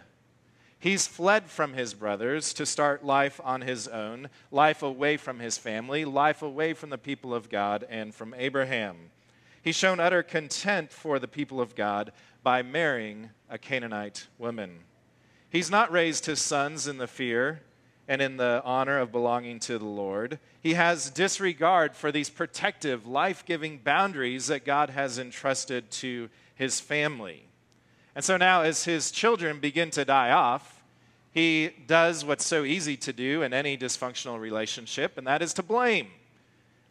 He's 0.84 1.06
fled 1.06 1.46
from 1.46 1.72
his 1.72 1.94
brothers 1.94 2.52
to 2.52 2.66
start 2.66 3.06
life 3.06 3.40
on 3.42 3.62
his 3.62 3.88
own, 3.88 4.28
life 4.50 4.82
away 4.82 5.16
from 5.16 5.38
his 5.38 5.56
family, 5.56 6.04
life 6.04 6.42
away 6.42 6.74
from 6.74 6.90
the 6.90 6.98
people 6.98 7.32
of 7.32 7.48
God 7.48 7.86
and 7.88 8.14
from 8.14 8.34
Abraham. 8.36 8.96
He's 9.62 9.76
shown 9.76 9.98
utter 9.98 10.22
content 10.22 10.92
for 10.92 11.18
the 11.18 11.26
people 11.26 11.58
of 11.58 11.74
God 11.74 12.12
by 12.42 12.60
marrying 12.60 13.30
a 13.48 13.56
Canaanite 13.56 14.26
woman. 14.36 14.80
He's 15.48 15.70
not 15.70 15.90
raised 15.90 16.26
his 16.26 16.42
sons 16.42 16.86
in 16.86 16.98
the 16.98 17.06
fear 17.06 17.62
and 18.06 18.20
in 18.20 18.36
the 18.36 18.60
honor 18.62 18.98
of 18.98 19.10
belonging 19.10 19.60
to 19.60 19.78
the 19.78 19.86
Lord. 19.86 20.38
He 20.60 20.74
has 20.74 21.08
disregard 21.08 21.96
for 21.96 22.12
these 22.12 22.28
protective, 22.28 23.06
life 23.06 23.46
giving 23.46 23.78
boundaries 23.78 24.48
that 24.48 24.66
God 24.66 24.90
has 24.90 25.18
entrusted 25.18 25.90
to 25.92 26.28
his 26.54 26.78
family. 26.78 27.46
And 28.14 28.24
so 28.24 28.36
now, 28.36 28.62
as 28.62 28.84
his 28.84 29.10
children 29.10 29.58
begin 29.58 29.90
to 29.92 30.04
die 30.04 30.30
off, 30.30 30.73
he 31.34 31.70
does 31.88 32.24
what's 32.24 32.46
so 32.46 32.62
easy 32.62 32.96
to 32.98 33.12
do 33.12 33.42
in 33.42 33.52
any 33.52 33.76
dysfunctional 33.76 34.38
relationship, 34.38 35.18
and 35.18 35.26
that 35.26 35.42
is 35.42 35.52
to 35.54 35.64
blame. 35.64 36.06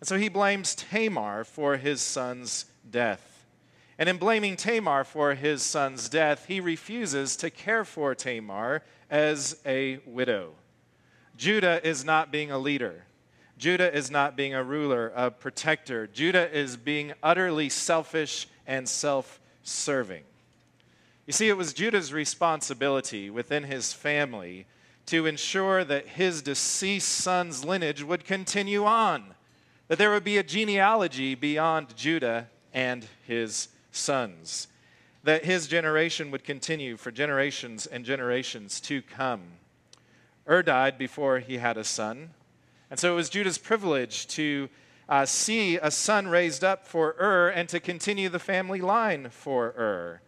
And 0.01 0.07
so 0.07 0.17
he 0.17 0.27
blames 0.27 0.75
Tamar 0.75 1.45
for 1.45 1.77
his 1.77 2.01
son's 2.01 2.65
death. 2.91 3.45
And 3.97 4.09
in 4.09 4.17
blaming 4.17 4.57
Tamar 4.57 5.05
for 5.05 5.33
his 5.33 5.63
son's 5.63 6.09
death, 6.09 6.45
he 6.47 6.59
refuses 6.59 7.37
to 7.37 7.49
care 7.49 7.85
for 7.85 8.13
Tamar 8.13 8.83
as 9.09 9.61
a 9.65 9.99
widow. 10.05 10.51
Judah 11.37 11.79
is 11.87 12.03
not 12.03 12.29
being 12.29 12.51
a 12.51 12.57
leader. 12.57 13.05
Judah 13.57 13.95
is 13.95 14.11
not 14.11 14.35
being 14.35 14.53
a 14.53 14.63
ruler, 14.63 15.13
a 15.15 15.31
protector. 15.31 16.07
Judah 16.07 16.51
is 16.53 16.75
being 16.75 17.13
utterly 17.23 17.69
selfish 17.69 18.47
and 18.67 18.89
self 18.89 19.39
serving. 19.63 20.23
You 21.25 21.33
see, 21.33 21.49
it 21.49 21.57
was 21.57 21.73
Judah's 21.73 22.11
responsibility 22.11 23.29
within 23.29 23.63
his 23.63 23.93
family 23.93 24.65
to 25.05 25.25
ensure 25.25 25.83
that 25.83 26.07
his 26.07 26.41
deceased 26.41 27.09
son's 27.09 27.63
lineage 27.63 28.03
would 28.03 28.25
continue 28.25 28.85
on 28.85 29.35
that 29.93 29.99
there 29.99 30.09
would 30.09 30.23
be 30.23 30.39
a 30.39 30.43
genealogy 30.43 31.35
beyond 31.35 31.95
Judah 31.95 32.49
and 32.73 33.05
his 33.27 33.67
sons, 33.91 34.67
that 35.23 35.45
his 35.45 35.67
generation 35.67 36.31
would 36.31 36.43
continue 36.43 36.97
for 36.97 37.11
generations 37.11 37.85
and 37.85 38.03
generations 38.03 38.81
to 38.81 39.03
come. 39.03 39.41
Ur 40.49 40.63
died 40.63 40.97
before 40.97 41.37
he 41.37 41.59
had 41.59 41.77
a 41.77 41.83
son, 41.83 42.31
and 42.89 42.99
so 42.99 43.13
it 43.13 43.15
was 43.15 43.29
Judah's 43.29 43.59
privilege 43.59 44.25
to 44.29 44.67
uh, 45.07 45.27
see 45.27 45.77
a 45.77 45.91
son 45.91 46.27
raised 46.27 46.63
up 46.63 46.87
for 46.87 47.15
Ur 47.19 47.49
and 47.49 47.69
to 47.69 47.79
continue 47.79 48.29
the 48.29 48.39
family 48.39 48.81
line 48.81 49.29
for 49.29 49.75
Ur. 49.77 50.21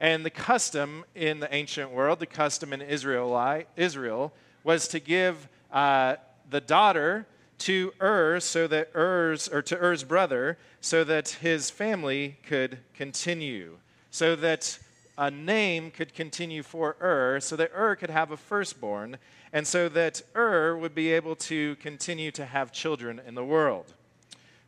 And 0.00 0.24
the 0.24 0.30
custom 0.30 1.04
in 1.14 1.40
the 1.40 1.54
ancient 1.54 1.90
world, 1.90 2.20
the 2.20 2.26
custom 2.26 2.72
in 2.72 2.80
Israel, 2.80 3.64
Israel 3.76 4.32
was 4.64 4.88
to 4.88 4.98
give 4.98 5.46
uh, 5.70 6.16
the 6.48 6.62
daughter 6.62 7.26
to 7.58 7.92
Ur 8.00 8.40
so 8.40 8.66
that 8.66 8.90
Er's 8.96 9.46
or 9.46 9.60
to 9.60 9.76
Er's 9.76 10.02
brother 10.02 10.56
so 10.80 11.04
that 11.04 11.28
his 11.28 11.68
family 11.68 12.38
could 12.46 12.78
continue, 12.94 13.76
so 14.10 14.34
that 14.36 14.78
a 15.18 15.30
name 15.30 15.90
could 15.90 16.14
continue 16.14 16.62
for 16.62 16.96
Ur, 17.02 17.38
so 17.40 17.54
that 17.56 17.70
Ur 17.76 17.94
could 17.94 18.08
have 18.08 18.30
a 18.30 18.38
firstborn, 18.38 19.18
and 19.52 19.66
so 19.66 19.90
that 19.90 20.22
Ur 20.34 20.78
would 20.78 20.94
be 20.94 21.12
able 21.12 21.36
to 21.36 21.76
continue 21.76 22.30
to 22.30 22.46
have 22.46 22.72
children 22.72 23.20
in 23.26 23.34
the 23.34 23.44
world. 23.44 23.92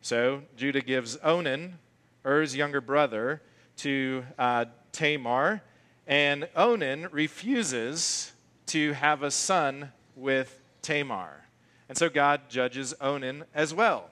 So 0.03 0.43
Judah 0.55 0.81
gives 0.81 1.17
Onan, 1.23 1.79
Er's 2.23 2.55
younger 2.55 2.81
brother, 2.81 3.41
to 3.77 4.23
uh, 4.37 4.65
Tamar, 4.93 5.61
and 6.07 6.47
Onan 6.55 7.09
refuses 7.11 8.31
to 8.67 8.93
have 8.93 9.21
a 9.21 9.31
son 9.31 9.91
with 10.15 10.59
Tamar. 10.81 11.45
And 11.89 11.97
so 11.97 12.09
God 12.09 12.49
judges 12.49 12.93
Onan 13.01 13.43
as 13.53 13.73
well. 13.73 14.09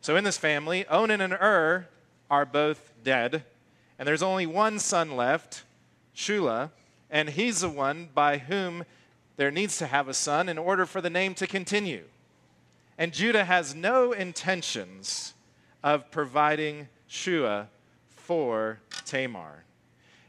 So 0.00 0.16
in 0.16 0.24
this 0.24 0.38
family, 0.38 0.86
Onan 0.88 1.20
and 1.20 1.32
Ur 1.32 1.88
are 2.30 2.44
both 2.44 2.92
dead, 3.02 3.44
and 3.98 4.06
there's 4.06 4.22
only 4.22 4.46
one 4.46 4.78
son 4.78 5.16
left, 5.16 5.64
Shelah, 6.14 6.70
and 7.10 7.30
he's 7.30 7.60
the 7.60 7.68
one 7.68 8.08
by 8.14 8.38
whom 8.38 8.84
there 9.36 9.50
needs 9.50 9.78
to 9.78 9.86
have 9.86 10.08
a 10.08 10.14
son 10.14 10.48
in 10.48 10.58
order 10.58 10.86
for 10.86 11.00
the 11.00 11.10
name 11.10 11.34
to 11.34 11.46
continue. 11.46 12.04
And 12.98 13.12
Judah 13.12 13.44
has 13.44 13.74
no 13.74 14.12
intentions 14.12 15.34
of 15.82 16.10
providing 16.10 16.88
Shua 17.06 17.68
for 18.08 18.80
Tamar. 19.04 19.65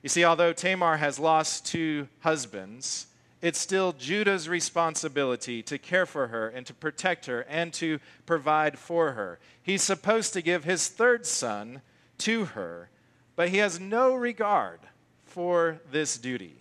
You 0.03 0.09
see, 0.09 0.23
although 0.23 0.53
Tamar 0.53 0.97
has 0.97 1.19
lost 1.19 1.65
two 1.65 2.07
husbands, 2.19 3.07
it's 3.41 3.59
still 3.59 3.93
Judah's 3.93 4.49
responsibility 4.49 5.61
to 5.63 5.77
care 5.77 6.05
for 6.05 6.27
her 6.27 6.49
and 6.49 6.65
to 6.65 6.73
protect 6.73 7.27
her 7.27 7.41
and 7.41 7.73
to 7.73 7.99
provide 8.25 8.79
for 8.79 9.11
her. 9.13 9.39
He's 9.61 9.83
supposed 9.83 10.33
to 10.33 10.41
give 10.41 10.63
his 10.63 10.87
third 10.87 11.25
son 11.25 11.81
to 12.19 12.45
her, 12.45 12.89
but 13.35 13.49
he 13.49 13.57
has 13.57 13.79
no 13.79 14.15
regard 14.15 14.79
for 15.25 15.79
this 15.91 16.17
duty. 16.17 16.55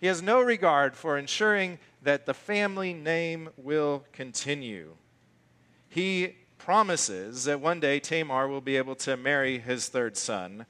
He 0.00 0.06
has 0.06 0.22
no 0.22 0.40
regard 0.40 0.94
for 0.94 1.18
ensuring 1.18 1.78
that 2.02 2.26
the 2.26 2.34
family 2.34 2.94
name 2.94 3.50
will 3.56 4.04
continue. 4.12 4.94
He 5.88 6.36
promises 6.58 7.44
that 7.44 7.60
one 7.60 7.80
day 7.80 7.98
Tamar 7.98 8.46
will 8.46 8.60
be 8.60 8.76
able 8.76 8.94
to 8.96 9.16
marry 9.16 9.58
his 9.58 9.88
third 9.88 10.16
son, 10.16 10.64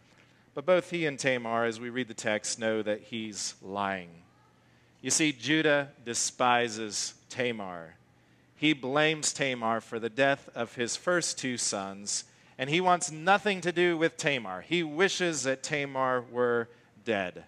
but 0.55 0.67
both 0.67 0.91
he 0.91 1.07
and 1.07 1.19
Tamar, 1.19 1.65
as 1.65 1.81
we 1.81 1.91
read 1.91 2.09
the 2.09 2.15
text, 2.15 2.59
know 2.59 2.83
that 2.83 3.01
he's 3.03 3.55
lying. 3.63 4.11
You 5.01 5.11
see, 5.11 5.33
Judah 5.33 5.91
despises 6.05 7.15
Tamar. 7.29 7.97
He 8.57 8.75
blames 8.75 9.33
Tamar 9.33 9.81
for 9.81 9.99
the 9.99 10.11
death 10.11 10.51
of 10.55 10.75
his 10.75 10.97
first 10.97 11.39
two 11.39 11.57
sons, 11.57 12.25
and 12.59 12.69
he 12.69 12.81
wants 12.81 13.11
nothing 13.11 13.63
to 13.63 13.73
do 13.73 13.97
with 13.97 14.19
Tamar. 14.19 14.61
He 14.61 14.83
wishes 14.83 15.45
that 15.45 15.63
Tamar 15.63 16.23
were 16.31 16.69
dead. 17.05 17.45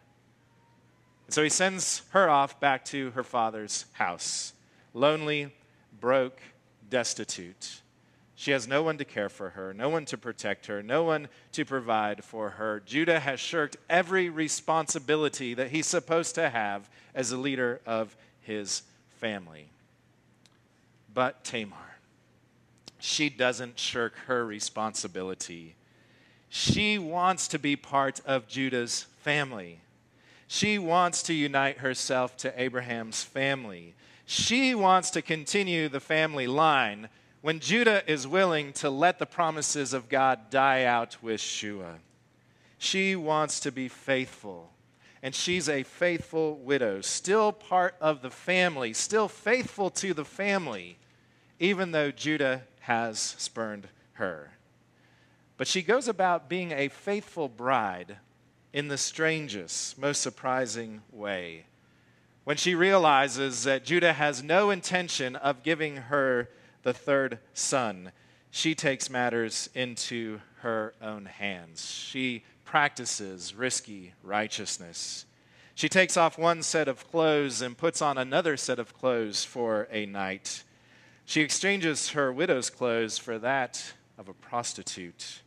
And 1.26 1.34
so 1.34 1.42
he 1.42 1.50
sends 1.50 2.02
her 2.10 2.30
off 2.30 2.58
back 2.60 2.84
to 2.86 3.10
her 3.10 3.22
father's 3.22 3.84
house, 3.92 4.54
lonely, 4.94 5.54
broke, 6.00 6.40
destitute. 6.88 7.81
She 8.42 8.50
has 8.50 8.66
no 8.66 8.82
one 8.82 8.98
to 8.98 9.04
care 9.04 9.28
for 9.28 9.50
her, 9.50 9.72
no 9.72 9.88
one 9.88 10.04
to 10.06 10.18
protect 10.18 10.66
her, 10.66 10.82
no 10.82 11.04
one 11.04 11.28
to 11.52 11.64
provide 11.64 12.24
for 12.24 12.50
her. 12.50 12.82
Judah 12.84 13.20
has 13.20 13.38
shirked 13.38 13.76
every 13.88 14.30
responsibility 14.30 15.54
that 15.54 15.70
he's 15.70 15.86
supposed 15.86 16.34
to 16.34 16.50
have 16.50 16.90
as 17.14 17.30
a 17.30 17.36
leader 17.36 17.80
of 17.86 18.16
his 18.40 18.82
family. 19.20 19.68
But 21.14 21.44
Tamar, 21.44 21.98
she 22.98 23.28
doesn't 23.28 23.78
shirk 23.78 24.16
her 24.26 24.44
responsibility. 24.44 25.76
She 26.48 26.98
wants 26.98 27.46
to 27.46 27.60
be 27.60 27.76
part 27.76 28.20
of 28.26 28.48
Judah's 28.48 29.06
family. 29.20 29.82
She 30.48 30.80
wants 30.80 31.22
to 31.22 31.32
unite 31.32 31.78
herself 31.78 32.36
to 32.38 32.60
Abraham's 32.60 33.22
family. 33.22 33.94
She 34.26 34.74
wants 34.74 35.10
to 35.10 35.22
continue 35.22 35.88
the 35.88 36.00
family 36.00 36.48
line 36.48 37.08
when 37.42 37.58
Judah 37.58 38.08
is 38.10 38.26
willing 38.26 38.72
to 38.74 38.88
let 38.88 39.18
the 39.18 39.26
promises 39.26 39.92
of 39.92 40.08
God 40.08 40.48
die 40.48 40.84
out 40.84 41.16
with 41.20 41.40
Shua. 41.40 41.98
She 42.78 43.16
wants 43.16 43.60
to 43.60 43.72
be 43.72 43.88
faithful. 43.88 44.70
And 45.24 45.34
she's 45.34 45.68
a 45.68 45.82
faithful 45.82 46.56
widow, 46.56 47.00
still 47.00 47.52
part 47.52 47.94
of 48.00 48.22
the 48.22 48.30
family, 48.30 48.92
still 48.92 49.28
faithful 49.28 49.90
to 49.90 50.14
the 50.14 50.24
family, 50.24 50.98
even 51.60 51.92
though 51.92 52.10
Judah 52.10 52.62
has 52.80 53.18
spurned 53.38 53.88
her. 54.14 54.52
But 55.56 55.68
she 55.68 55.82
goes 55.82 56.08
about 56.08 56.48
being 56.48 56.72
a 56.72 56.88
faithful 56.88 57.48
bride 57.48 58.16
in 58.72 58.88
the 58.88 58.98
strangest, 58.98 59.96
most 59.96 60.22
surprising 60.22 61.02
way. 61.12 61.66
When 62.42 62.56
she 62.56 62.74
realizes 62.74 63.62
that 63.62 63.84
Judah 63.84 64.14
has 64.14 64.42
no 64.42 64.70
intention 64.70 65.36
of 65.36 65.62
giving 65.62 65.96
her 65.96 66.48
the 66.82 66.92
third 66.92 67.38
son, 67.54 68.12
she 68.50 68.74
takes 68.74 69.08
matters 69.08 69.70
into 69.74 70.40
her 70.60 70.94
own 71.00 71.26
hands. 71.26 71.90
She 71.90 72.44
practices 72.64 73.54
risky 73.54 74.14
righteousness. 74.22 75.26
She 75.74 75.88
takes 75.88 76.16
off 76.16 76.38
one 76.38 76.62
set 76.62 76.88
of 76.88 77.10
clothes 77.10 77.62
and 77.62 77.76
puts 77.76 78.02
on 78.02 78.18
another 78.18 78.56
set 78.56 78.78
of 78.78 78.96
clothes 78.96 79.44
for 79.44 79.88
a 79.90 80.06
night. 80.06 80.64
She 81.24 81.40
exchanges 81.40 82.10
her 82.10 82.32
widow's 82.32 82.68
clothes 82.68 83.16
for 83.18 83.38
that 83.38 83.94
of 84.18 84.28
a 84.28 84.34
prostitute. 84.34 85.42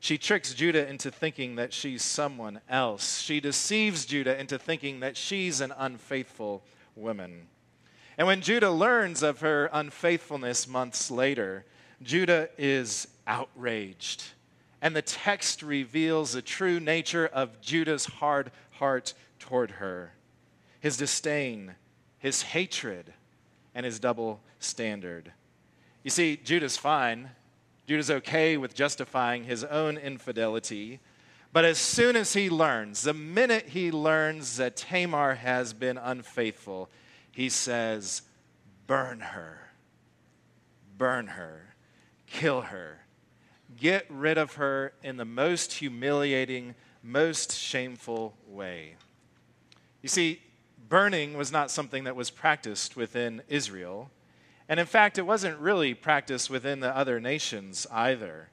She 0.00 0.16
tricks 0.16 0.54
Judah 0.54 0.88
into 0.88 1.10
thinking 1.10 1.56
that 1.56 1.72
she's 1.72 2.02
someone 2.02 2.60
else. 2.68 3.20
She 3.20 3.40
deceives 3.40 4.06
Judah 4.06 4.38
into 4.38 4.58
thinking 4.58 5.00
that 5.00 5.16
she's 5.16 5.60
an 5.60 5.72
unfaithful 5.76 6.62
woman. 6.94 7.48
And 8.18 8.26
when 8.26 8.40
Judah 8.40 8.70
learns 8.70 9.22
of 9.22 9.40
her 9.40 9.70
unfaithfulness 9.72 10.66
months 10.66 11.10
later, 11.10 11.64
Judah 12.02 12.48
is 12.58 13.06
outraged. 13.26 14.24
And 14.82 14.94
the 14.94 15.02
text 15.02 15.62
reveals 15.62 16.32
the 16.32 16.42
true 16.42 16.80
nature 16.80 17.26
of 17.26 17.60
Judah's 17.60 18.06
hard 18.06 18.50
heart 18.72 19.14
toward 19.38 19.72
her 19.72 20.12
his 20.80 20.96
disdain, 20.96 21.74
his 22.20 22.42
hatred, 22.42 23.12
and 23.74 23.84
his 23.84 23.98
double 23.98 24.40
standard. 24.60 25.32
You 26.04 26.10
see, 26.10 26.36
Judah's 26.36 26.76
fine. 26.76 27.30
Judah's 27.88 28.10
okay 28.10 28.56
with 28.56 28.74
justifying 28.74 29.44
his 29.44 29.64
own 29.64 29.96
infidelity. 29.96 31.00
But 31.52 31.64
as 31.64 31.78
soon 31.78 32.14
as 32.14 32.34
he 32.34 32.48
learns, 32.48 33.02
the 33.02 33.14
minute 33.14 33.70
he 33.70 33.90
learns 33.90 34.56
that 34.58 34.76
Tamar 34.76 35.34
has 35.34 35.72
been 35.72 35.98
unfaithful, 35.98 36.88
he 37.38 37.48
says, 37.48 38.22
Burn 38.88 39.20
her, 39.20 39.70
burn 40.96 41.28
her, 41.28 41.76
kill 42.26 42.62
her, 42.62 43.04
get 43.76 44.06
rid 44.08 44.36
of 44.36 44.54
her 44.54 44.92
in 45.04 45.18
the 45.18 45.24
most 45.24 45.74
humiliating, 45.74 46.74
most 47.00 47.56
shameful 47.56 48.34
way. 48.48 48.96
You 50.02 50.08
see, 50.08 50.42
burning 50.88 51.36
was 51.36 51.52
not 51.52 51.70
something 51.70 52.02
that 52.02 52.16
was 52.16 52.28
practiced 52.28 52.96
within 52.96 53.42
Israel. 53.46 54.10
And 54.68 54.80
in 54.80 54.86
fact, 54.86 55.16
it 55.16 55.24
wasn't 55.24 55.60
really 55.60 55.94
practiced 55.94 56.50
within 56.50 56.80
the 56.80 56.96
other 56.96 57.20
nations 57.20 57.86
either. 57.92 58.48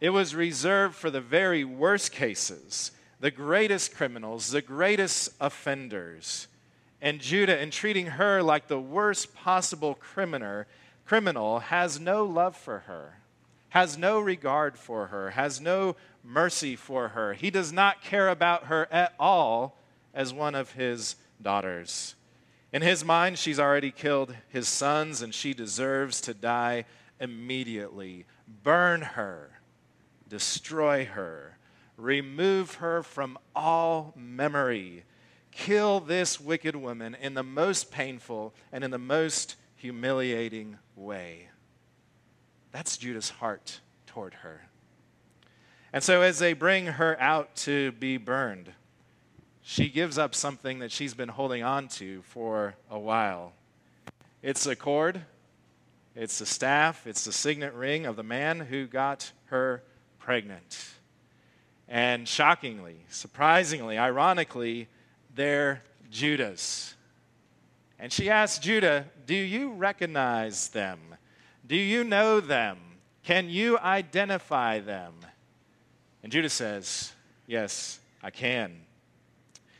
It 0.00 0.10
was 0.10 0.36
reserved 0.36 0.94
for 0.94 1.10
the 1.10 1.20
very 1.20 1.64
worst 1.64 2.12
cases, 2.12 2.92
the 3.18 3.32
greatest 3.32 3.96
criminals, 3.96 4.52
the 4.52 4.62
greatest 4.62 5.30
offenders 5.40 6.46
and 7.00 7.20
Judah, 7.20 7.60
in 7.60 7.70
treating 7.70 8.06
her 8.06 8.42
like 8.42 8.66
the 8.66 8.80
worst 8.80 9.34
possible 9.34 9.94
criminal, 9.94 10.64
criminal, 11.04 11.60
has 11.60 12.00
no 12.00 12.24
love 12.24 12.56
for 12.56 12.80
her, 12.80 13.20
has 13.70 13.96
no 13.96 14.18
regard 14.18 14.76
for 14.76 15.06
her, 15.06 15.30
has 15.30 15.60
no 15.60 15.94
mercy 16.24 16.74
for 16.74 17.08
her. 17.08 17.34
He 17.34 17.50
does 17.50 17.72
not 17.72 18.02
care 18.02 18.28
about 18.28 18.64
her 18.64 18.88
at 18.90 19.14
all 19.18 19.76
as 20.12 20.34
one 20.34 20.54
of 20.54 20.72
his 20.72 21.14
daughters. 21.40 22.16
In 22.72 22.82
his 22.82 23.04
mind, 23.04 23.38
she's 23.38 23.60
already 23.60 23.90
killed 23.90 24.34
his 24.48 24.68
sons, 24.68 25.22
and 25.22 25.32
she 25.32 25.54
deserves 25.54 26.20
to 26.22 26.34
die 26.34 26.84
immediately. 27.20 28.26
Burn 28.62 29.02
her, 29.02 29.60
destroy 30.28 31.04
her, 31.04 31.56
remove 31.96 32.74
her 32.74 33.02
from 33.02 33.38
all 33.54 34.12
memory 34.16 35.04
kill 35.50 36.00
this 36.00 36.40
wicked 36.40 36.76
woman 36.76 37.14
in 37.14 37.34
the 37.34 37.42
most 37.42 37.90
painful 37.90 38.54
and 38.72 38.84
in 38.84 38.90
the 38.90 38.98
most 38.98 39.56
humiliating 39.76 40.78
way. 40.96 41.48
That's 42.72 42.96
Judah's 42.96 43.30
heart 43.30 43.80
toward 44.06 44.34
her. 44.34 44.68
And 45.92 46.04
so, 46.04 46.20
as 46.20 46.38
they 46.38 46.52
bring 46.52 46.86
her 46.86 47.18
out 47.20 47.56
to 47.56 47.92
be 47.92 48.18
burned, 48.18 48.72
she 49.62 49.88
gives 49.88 50.18
up 50.18 50.34
something 50.34 50.80
that 50.80 50.92
she's 50.92 51.14
been 51.14 51.28
holding 51.28 51.62
on 51.62 51.88
to 51.88 52.22
for 52.22 52.74
a 52.90 52.98
while. 52.98 53.52
It's 54.42 54.66
a 54.66 54.76
cord, 54.76 55.22
it's 56.14 56.38
the 56.38 56.46
staff, 56.46 57.06
it's 57.06 57.24
the 57.24 57.32
signet 57.32 57.74
ring 57.74 58.06
of 58.06 58.16
the 58.16 58.22
man 58.22 58.60
who 58.60 58.86
got 58.86 59.32
her 59.46 59.82
pregnant. 60.18 60.90
And 61.88 62.28
shockingly, 62.28 63.04
surprisingly, 63.08 63.96
ironically, 63.96 64.88
they're 65.38 65.82
Judah's. 66.10 66.94
And 67.98 68.12
she 68.12 68.28
asked 68.28 68.62
Judah, 68.62 69.06
Do 69.26 69.34
you 69.34 69.72
recognize 69.72 70.68
them? 70.68 70.98
Do 71.66 71.76
you 71.76 72.04
know 72.04 72.40
them? 72.40 72.78
Can 73.22 73.48
you 73.48 73.78
identify 73.78 74.80
them? 74.80 75.14
And 76.22 76.32
Judah 76.32 76.50
says, 76.50 77.12
Yes, 77.46 78.00
I 78.22 78.30
can. 78.30 78.82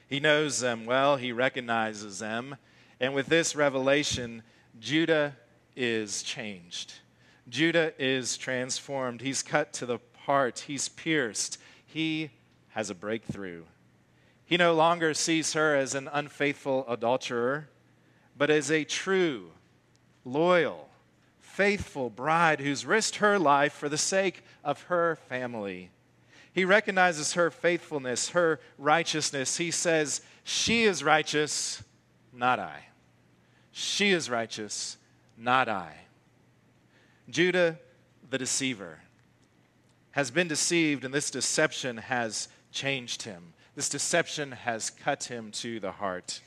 He 0.07 0.21
knows 0.21 0.61
them 0.61 0.87
well, 0.87 1.17
he 1.17 1.33
recognizes 1.33 2.19
them. 2.19 2.57
And 3.01 3.15
with 3.15 3.27
this 3.27 3.55
revelation, 3.55 4.43
Judah 4.81 5.37
is 5.77 6.23
changed. 6.23 6.95
Judah 7.49 7.93
is 7.99 8.37
transformed. 8.37 9.21
He's 9.21 9.43
cut 9.43 9.73
to 9.75 9.87
the 9.87 9.99
part, 10.25 10.61
he's 10.61 10.89
pierced. 10.89 11.59
He 11.85 12.31
has 12.69 12.91
a 12.91 12.95
breakthrough. 12.95 13.65
He 14.49 14.57
no 14.57 14.73
longer 14.73 15.13
sees 15.13 15.53
her 15.53 15.77
as 15.77 15.95
an 15.95 16.09
unfaithful 16.11 16.87
adulterer, 16.89 17.69
but 18.35 18.49
as 18.49 18.71
a 18.71 18.83
true, 18.83 19.51
loyal, 20.25 20.89
faithful 21.39 22.09
bride 22.09 22.59
who's 22.59 22.87
risked 22.87 23.17
her 23.17 23.39
life 23.39 23.75
for 23.75 23.91
the 23.91 23.99
sake 23.99 24.43
of 24.65 24.85
her 24.85 25.17
family. 25.29 25.91
He 26.51 26.65
recognizes 26.65 27.35
her 27.35 27.51
faithfulness, 27.51 28.31
her 28.31 28.59
righteousness. 28.79 29.59
He 29.59 29.71
says, 29.71 30.23
She 30.45 30.85
is 30.85 31.05
righteous, 31.05 31.83
not 32.33 32.59
I. 32.59 32.85
She 33.71 34.13
is 34.13 34.31
righteous, 34.31 34.97
not 35.37 35.69
I. 35.69 35.93
Judah, 37.29 37.79
the 38.31 38.39
deceiver, 38.39 39.01
has 40.13 40.31
been 40.31 40.49
deceived, 40.49 41.05
and 41.05 41.13
this 41.13 41.31
deception 41.31 41.99
has 41.99 42.49
changed 42.73 43.25
him. 43.25 43.53
This 43.79 43.89
deception 43.89 44.51
has 44.51 44.91
cut 44.91 45.23
him 45.23 45.53
to 45.53 45.79
the 45.79 45.93
heart. 45.93 46.41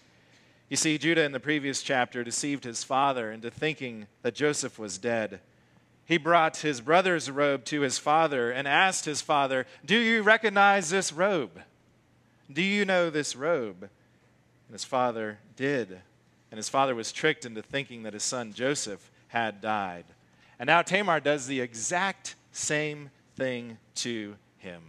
You 0.68 0.76
see, 0.76 0.98
Judah 0.98 1.24
in 1.24 1.32
the 1.32 1.40
previous 1.40 1.82
chapter 1.82 2.26
deceived 2.26 2.66
his 2.66 2.84
father 2.84 3.32
into 3.32 3.50
thinking 3.50 4.08
that 4.22 4.36
Joseph 4.36 4.78
was 4.78 4.98
dead. 4.98 5.40
He 6.04 6.18
brought 6.18 6.58
his 6.58 6.82
brother's 6.82 7.32
robe 7.32 7.64
to 7.68 7.80
his 7.80 7.98
father 7.98 8.52
and 8.52 8.68
asked 8.68 9.06
his 9.06 9.22
father, 9.22 9.66
Do 9.86 9.96
you 9.96 10.24
recognize 10.24 10.90
this 10.90 11.14
robe? 11.14 11.62
Do 12.52 12.62
you 12.62 12.84
know 12.84 13.10
this 13.10 13.34
robe? 13.34 13.84
And 13.84 14.74
his 14.74 14.84
father 14.84 15.40
did. 15.56 16.02
And 16.52 16.58
his 16.58 16.68
father 16.68 16.96
was 16.96 17.14
tricked 17.14 17.46
into 17.46 17.62
thinking 17.62 18.04
that 18.04 18.12
his 18.12 18.24
son 18.24 18.52
Joseph 18.52 19.10
had 19.30 19.62
died. 19.62 20.04
And 20.60 20.68
now 20.68 20.82
Tamar 20.82 21.22
does 21.22 21.48
the 21.48 21.62
exact 21.62 22.36
same 22.52 23.10
thing 23.38 23.78
to 23.96 24.36
him. 24.58 24.82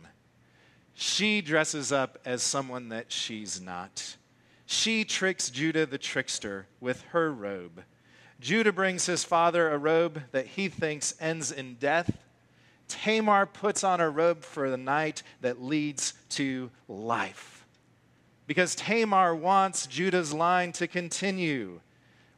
She 1.03 1.41
dresses 1.41 1.91
up 1.91 2.21
as 2.25 2.45
someone 2.45 2.91
that 2.91 3.11
she's 3.11 3.61
not. 3.61 4.17
She 4.67 5.03
tricks 5.05 5.51
Judah 5.51 5.85
the 5.85 5.99
trickster 5.99 6.69
with 6.81 7.03
her 7.11 7.33
robe. 7.33 7.83
Judah 8.39 8.73
brings 8.73 9.07
his 9.07 9.25
father 9.25 9.69
a 9.69 9.79
robe 9.79 10.23
that 10.31 10.47
he 10.47 10.69
thinks 10.69 11.17
ends 11.19 11.51
in 11.51 11.75
death. 11.75 12.23
Tamar 12.87 13.47
puts 13.47 13.83
on 13.83 14.01
a 14.01 14.09
robe 14.09 14.45
for 14.45 14.71
the 14.71 14.77
night 14.77 15.25
that 15.41 15.61
leads 15.61 16.15
to 16.31 16.71
life. 16.87 17.67
Because 18.47 18.77
Tamar 18.77 19.35
wants 19.35 19.89
Judah's 19.89 20.33
line 20.33 20.71
to 20.71 20.87
continue. 20.87 21.81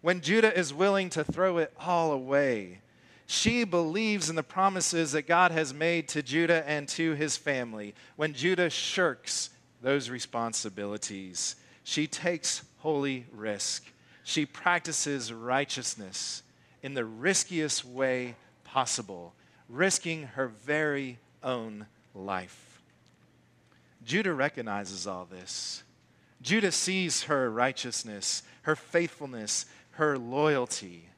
When 0.01 0.23
Judah 0.23 0.59
is 0.59 0.73
willing 0.73 1.11
to 1.11 1.23
throw 1.23 1.59
it 1.59 1.75
all 1.79 2.13
away, 2.13 2.81
she 3.27 3.65
believes 3.65 4.29
in 4.29 4.37
the 4.37 4.43
promises 4.43 5.13
that 5.13 5.27
God 5.27 5.51
has 5.51 5.73
made 5.73 6.09
to 6.09 6.23
Judah 6.23 6.69
and 6.69 6.89
to 6.91 7.15
his 7.15 7.37
family. 7.37 7.95
When 8.17 8.35
Judah 8.35 8.71
shirks 8.71 9.51
those 9.83 10.11
responsibilities, 10.11 11.57
she 11.83 12.07
takes 12.07 12.63
holy 12.79 13.27
risk. 13.33 13.85
She 14.25 14.47
practices 14.47 15.33
righteousness 15.33 16.43
in 16.83 16.95
the 16.95 17.05
riskiest 17.05 17.85
way 17.85 18.37
possible, 18.65 19.35
risking 19.69 20.25
her 20.25 20.49
very 20.49 21.19
own 21.43 21.87
life. 22.15 22.83
Judah 24.05 24.35
recognizes 24.35 25.07
all 25.07 25.25
this. 25.25 25.83
Judah 26.43 26.73
sees 26.73 27.25
her 27.25 27.51
righteousness, 27.51 28.43
her 28.63 28.77
faithfulness, 28.77 29.65
her 29.93 30.19
loyalty. 30.19 31.09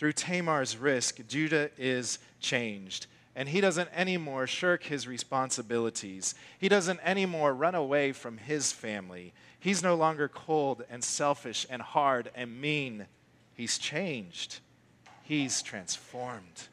Through 0.00 0.14
Tamar's 0.14 0.78
risk, 0.78 1.20
Judah 1.28 1.68
is 1.76 2.20
changed. 2.40 3.06
And 3.36 3.46
he 3.46 3.60
doesn't 3.60 3.90
anymore 3.92 4.46
shirk 4.46 4.84
his 4.84 5.06
responsibilities. 5.06 6.34
He 6.58 6.70
doesn't 6.70 7.00
anymore 7.04 7.52
run 7.52 7.74
away 7.74 8.12
from 8.12 8.38
his 8.38 8.72
family. 8.72 9.34
He's 9.58 9.82
no 9.82 9.94
longer 9.94 10.26
cold 10.26 10.84
and 10.88 11.04
selfish 11.04 11.66
and 11.68 11.82
hard 11.82 12.30
and 12.34 12.62
mean. 12.62 13.08
He's 13.52 13.76
changed. 13.76 14.60
He's 15.22 15.60
transformed. 15.60 16.68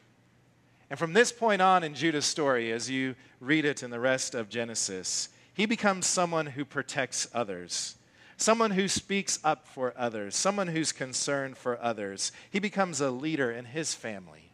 And 0.89 0.97
from 0.97 1.11
this 1.11 1.33
point 1.33 1.61
on 1.61 1.83
in 1.83 1.95
Judah's 1.95 2.23
story, 2.23 2.71
as 2.71 2.89
you 2.89 3.15
read 3.41 3.65
it 3.65 3.83
in 3.83 3.89
the 3.89 3.99
rest 3.99 4.35
of 4.35 4.47
Genesis, 4.47 5.27
he 5.53 5.65
becomes 5.65 6.07
someone 6.07 6.45
who 6.45 6.63
protects 6.63 7.27
others 7.33 7.97
someone 8.37 8.71
who 8.71 8.87
speaks 8.87 9.39
up 9.43 9.67
for 9.67 9.93
others, 9.97 10.35
someone 10.35 10.67
who's 10.67 10.91
concerned 10.91 11.57
for 11.57 11.81
others. 11.81 12.31
He 12.49 12.59
becomes 12.59 13.01
a 13.01 13.11
leader 13.11 13.51
in 13.51 13.65
his 13.65 13.93
family. 13.93 14.51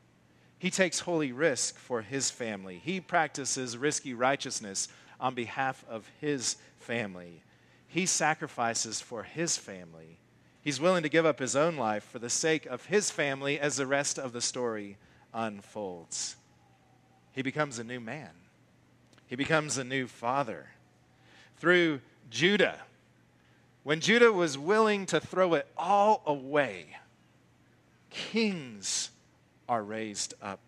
He 0.58 0.72
takes 0.72 1.02
holy 1.02 1.34
risk 1.34 1.78
for 1.78 2.02
his 2.02 2.32
family. 2.32 2.82
He 2.84 3.02
practices 3.02 3.78
risky 3.78 4.14
righteousness 4.14 4.88
on 5.20 5.36
behalf 5.36 5.84
of 5.90 6.10
his 6.22 6.56
family. 6.80 7.44
He 7.88 8.06
sacrifices 8.06 9.02
for 9.02 9.24
his 9.24 9.58
family. 9.58 10.20
He's 10.62 10.80
willing 10.80 11.04
to 11.04 11.10
give 11.10 11.26
up 11.26 11.40
his 11.40 11.58
own 11.58 11.76
life 11.76 12.06
for 12.06 12.20
the 12.20 12.30
sake 12.30 12.66
of 12.66 12.86
his 12.86 13.12
family 13.12 13.60
as 13.60 13.76
the 13.76 13.86
rest 13.86 14.18
of 14.18 14.32
the 14.32 14.42
story 14.42 14.98
unfolds. 15.34 16.38
He 17.34 17.42
becomes 17.42 17.78
a 17.80 17.84
new 17.84 18.00
man. 18.00 18.30
He 19.28 19.36
becomes 19.36 19.78
a 19.78 19.84
new 19.84 20.08
father. 20.08 20.68
Through 21.58 22.00
Judah, 22.30 22.80
when 23.84 24.00
Judah 24.00 24.32
was 24.32 24.58
willing 24.58 25.06
to 25.08 25.20
throw 25.20 25.54
it 25.56 25.68
all 25.78 26.24
away, 26.26 26.88
kings 28.10 29.12
are 29.68 29.84
raised 29.84 30.34
up, 30.42 30.62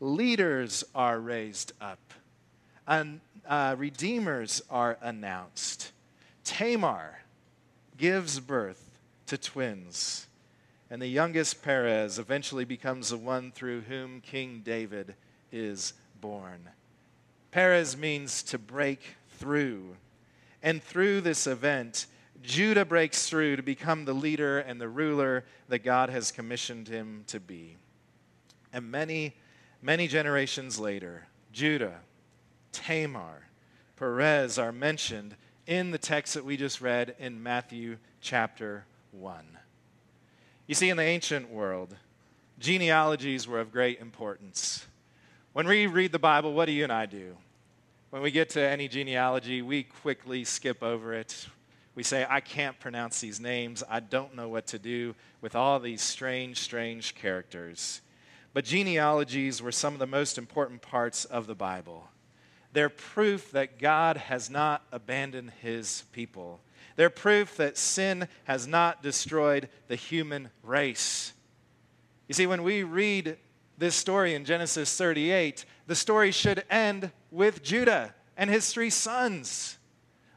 leaders 0.00 0.84
are 0.94 1.20
raised 1.20 1.72
up, 1.80 2.14
and 2.86 3.20
uh, 3.46 3.74
redeemers 3.78 4.62
are 4.70 4.98
announced. 5.02 5.92
Tamar 6.44 7.22
gives 7.98 8.40
birth 8.40 8.90
to 9.26 9.36
twins, 9.36 10.26
and 10.90 11.00
the 11.00 11.08
youngest 11.08 11.62
Perez 11.62 12.18
eventually 12.18 12.64
becomes 12.64 13.10
the 13.10 13.16
one 13.16 13.50
through 13.52 13.82
whom 13.82 14.20
King 14.20 14.62
David 14.64 15.14
is 15.50 15.92
born. 16.20 16.70
Perez 17.50 17.96
means 17.96 18.42
to 18.44 18.58
break 18.58 19.16
through. 19.38 19.96
And 20.62 20.82
through 20.82 21.20
this 21.20 21.46
event, 21.46 22.06
Judah 22.42 22.84
breaks 22.84 23.28
through 23.28 23.56
to 23.56 23.62
become 23.62 24.04
the 24.04 24.12
leader 24.12 24.58
and 24.58 24.80
the 24.80 24.88
ruler 24.88 25.44
that 25.68 25.84
God 25.84 26.10
has 26.10 26.32
commissioned 26.32 26.88
him 26.88 27.24
to 27.28 27.38
be. 27.38 27.76
And 28.72 28.90
many, 28.90 29.36
many 29.80 30.08
generations 30.08 30.78
later, 30.78 31.26
Judah, 31.52 32.00
Tamar, 32.72 33.46
Perez 33.96 34.58
are 34.58 34.72
mentioned 34.72 35.36
in 35.66 35.92
the 35.92 35.98
text 35.98 36.34
that 36.34 36.44
we 36.44 36.56
just 36.56 36.80
read 36.80 37.14
in 37.18 37.42
Matthew 37.42 37.98
chapter 38.20 38.84
1. 39.12 39.58
You 40.66 40.74
see, 40.74 40.90
in 40.90 40.96
the 40.96 41.02
ancient 41.04 41.50
world, 41.50 41.94
genealogies 42.58 43.46
were 43.46 43.60
of 43.60 43.70
great 43.70 44.00
importance. 44.00 44.86
When 45.52 45.68
we 45.68 45.86
read 45.86 46.12
the 46.12 46.18
Bible, 46.18 46.54
what 46.54 46.64
do 46.64 46.72
you 46.72 46.82
and 46.82 46.92
I 46.92 47.06
do? 47.06 47.36
When 48.10 48.22
we 48.22 48.30
get 48.30 48.50
to 48.50 48.60
any 48.60 48.88
genealogy, 48.88 49.62
we 49.62 49.84
quickly 49.84 50.44
skip 50.44 50.82
over 50.82 51.14
it. 51.14 51.46
We 51.94 52.02
say, 52.02 52.26
I 52.28 52.40
can't 52.40 52.78
pronounce 52.80 53.20
these 53.20 53.38
names. 53.38 53.82
I 53.88 54.00
don't 54.00 54.34
know 54.34 54.48
what 54.48 54.66
to 54.68 54.78
do 54.78 55.14
with 55.40 55.54
all 55.54 55.78
these 55.78 56.00
strange, 56.00 56.58
strange 56.58 57.14
characters. 57.14 58.00
But 58.54 58.64
genealogies 58.64 59.60
were 59.60 59.72
some 59.72 59.92
of 59.92 59.98
the 59.98 60.06
most 60.06 60.38
important 60.38 60.82
parts 60.82 61.24
of 61.24 61.46
the 61.46 61.54
Bible. 61.54 62.08
They're 62.72 62.88
proof 62.88 63.50
that 63.52 63.78
God 63.78 64.16
has 64.16 64.48
not 64.48 64.82
abandoned 64.90 65.52
his 65.60 66.04
people. 66.12 66.60
They're 66.96 67.10
proof 67.10 67.56
that 67.56 67.76
sin 67.76 68.28
has 68.44 68.66
not 68.66 69.02
destroyed 69.02 69.68
the 69.88 69.96
human 69.96 70.50
race. 70.62 71.32
You 72.28 72.34
see, 72.34 72.46
when 72.46 72.62
we 72.62 72.82
read 72.82 73.36
this 73.76 73.94
story 73.94 74.34
in 74.34 74.44
Genesis 74.44 74.96
38, 74.96 75.64
the 75.86 75.94
story 75.94 76.30
should 76.30 76.64
end 76.70 77.10
with 77.30 77.62
Judah 77.62 78.14
and 78.36 78.48
his 78.48 78.72
three 78.72 78.90
sons. 78.90 79.76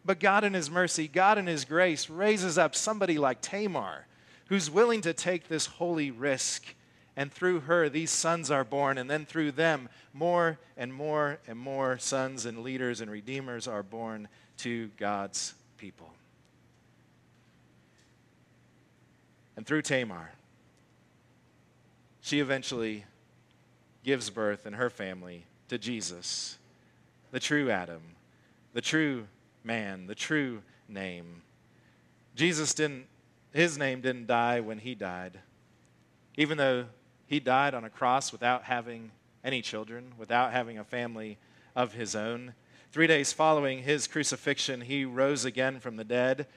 But 0.06 0.20
God, 0.20 0.44
in 0.44 0.54
His 0.54 0.70
mercy, 0.70 1.08
God, 1.08 1.38
in 1.38 1.48
His 1.48 1.66
grace, 1.66 2.10
raises 2.10 2.58
up 2.58 2.76
somebody 2.76 3.18
like 3.18 3.42
Tamar 3.42 4.06
who's 4.48 4.70
willing 4.70 5.02
to 5.02 5.14
take 5.14 5.48
this 5.48 5.66
holy 5.66 6.12
risk. 6.12 6.76
And 7.18 7.32
through 7.32 7.62
her, 7.62 7.90
these 7.90 8.12
sons 8.12 8.52
are 8.52 8.64
born. 8.64 9.00
And 9.00 9.10
then 9.10 9.26
through 9.26 9.54
them, 9.54 9.90
more 10.14 10.60
and 10.78 10.94
more 10.94 11.40
and 11.48 11.58
more 11.58 11.98
sons 11.98 12.46
and 12.46 12.60
leaders 12.60 13.02
and 13.02 13.10
redeemers 13.10 13.68
are 13.68 13.82
born 13.82 14.28
to 14.58 14.90
God's 14.98 15.56
people. 15.78 16.12
And 19.58 19.66
through 19.66 19.82
Tamar, 19.84 20.34
she 22.22 22.40
eventually 22.40 23.06
gives 24.04 24.30
birth 24.30 24.68
in 24.68 24.74
her 24.74 24.90
family 24.90 25.46
to 25.70 25.78
Jesus, 25.78 26.58
the 27.32 27.40
true 27.40 27.72
Adam, 27.72 28.02
the 28.74 28.82
true 28.82 29.28
man, 29.66 30.08
the 30.08 30.16
true 30.16 30.62
name. 30.88 31.42
Jesus 32.36 32.74
didn't, 32.74 33.08
his 33.52 33.78
name 33.78 34.02
didn't 34.02 34.28
die 34.28 34.60
when 34.60 34.78
he 34.78 34.96
died. 34.96 35.40
Even 36.38 36.58
though 36.58 36.86
he 37.26 37.40
died 37.40 37.74
on 37.74 37.84
a 37.84 37.90
cross 37.90 38.32
without 38.32 38.64
having 38.64 39.12
any 39.44 39.62
children, 39.62 40.14
without 40.18 40.52
having 40.52 40.78
a 40.78 40.84
family 40.84 41.38
of 41.76 41.94
his 41.94 42.16
own. 42.16 42.54
Three 42.92 43.08
days 43.08 43.34
following 43.34 43.84
his 43.84 44.08
crucifixion, 44.08 44.82
he 44.82 45.06
rose 45.06 45.46
again 45.46 45.80
from 45.80 45.98
the 45.98 46.04
dead. 46.04 46.48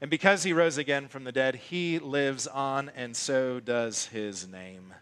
And 0.00 0.10
because 0.10 0.42
he 0.42 0.52
rose 0.52 0.78
again 0.78 1.08
from 1.08 1.24
the 1.24 1.32
dead, 1.32 1.54
he 1.54 1.98
lives 1.98 2.46
on, 2.46 2.90
and 2.94 3.16
so 3.16 3.60
does 3.60 4.06
his 4.06 4.46
name. 4.46 4.94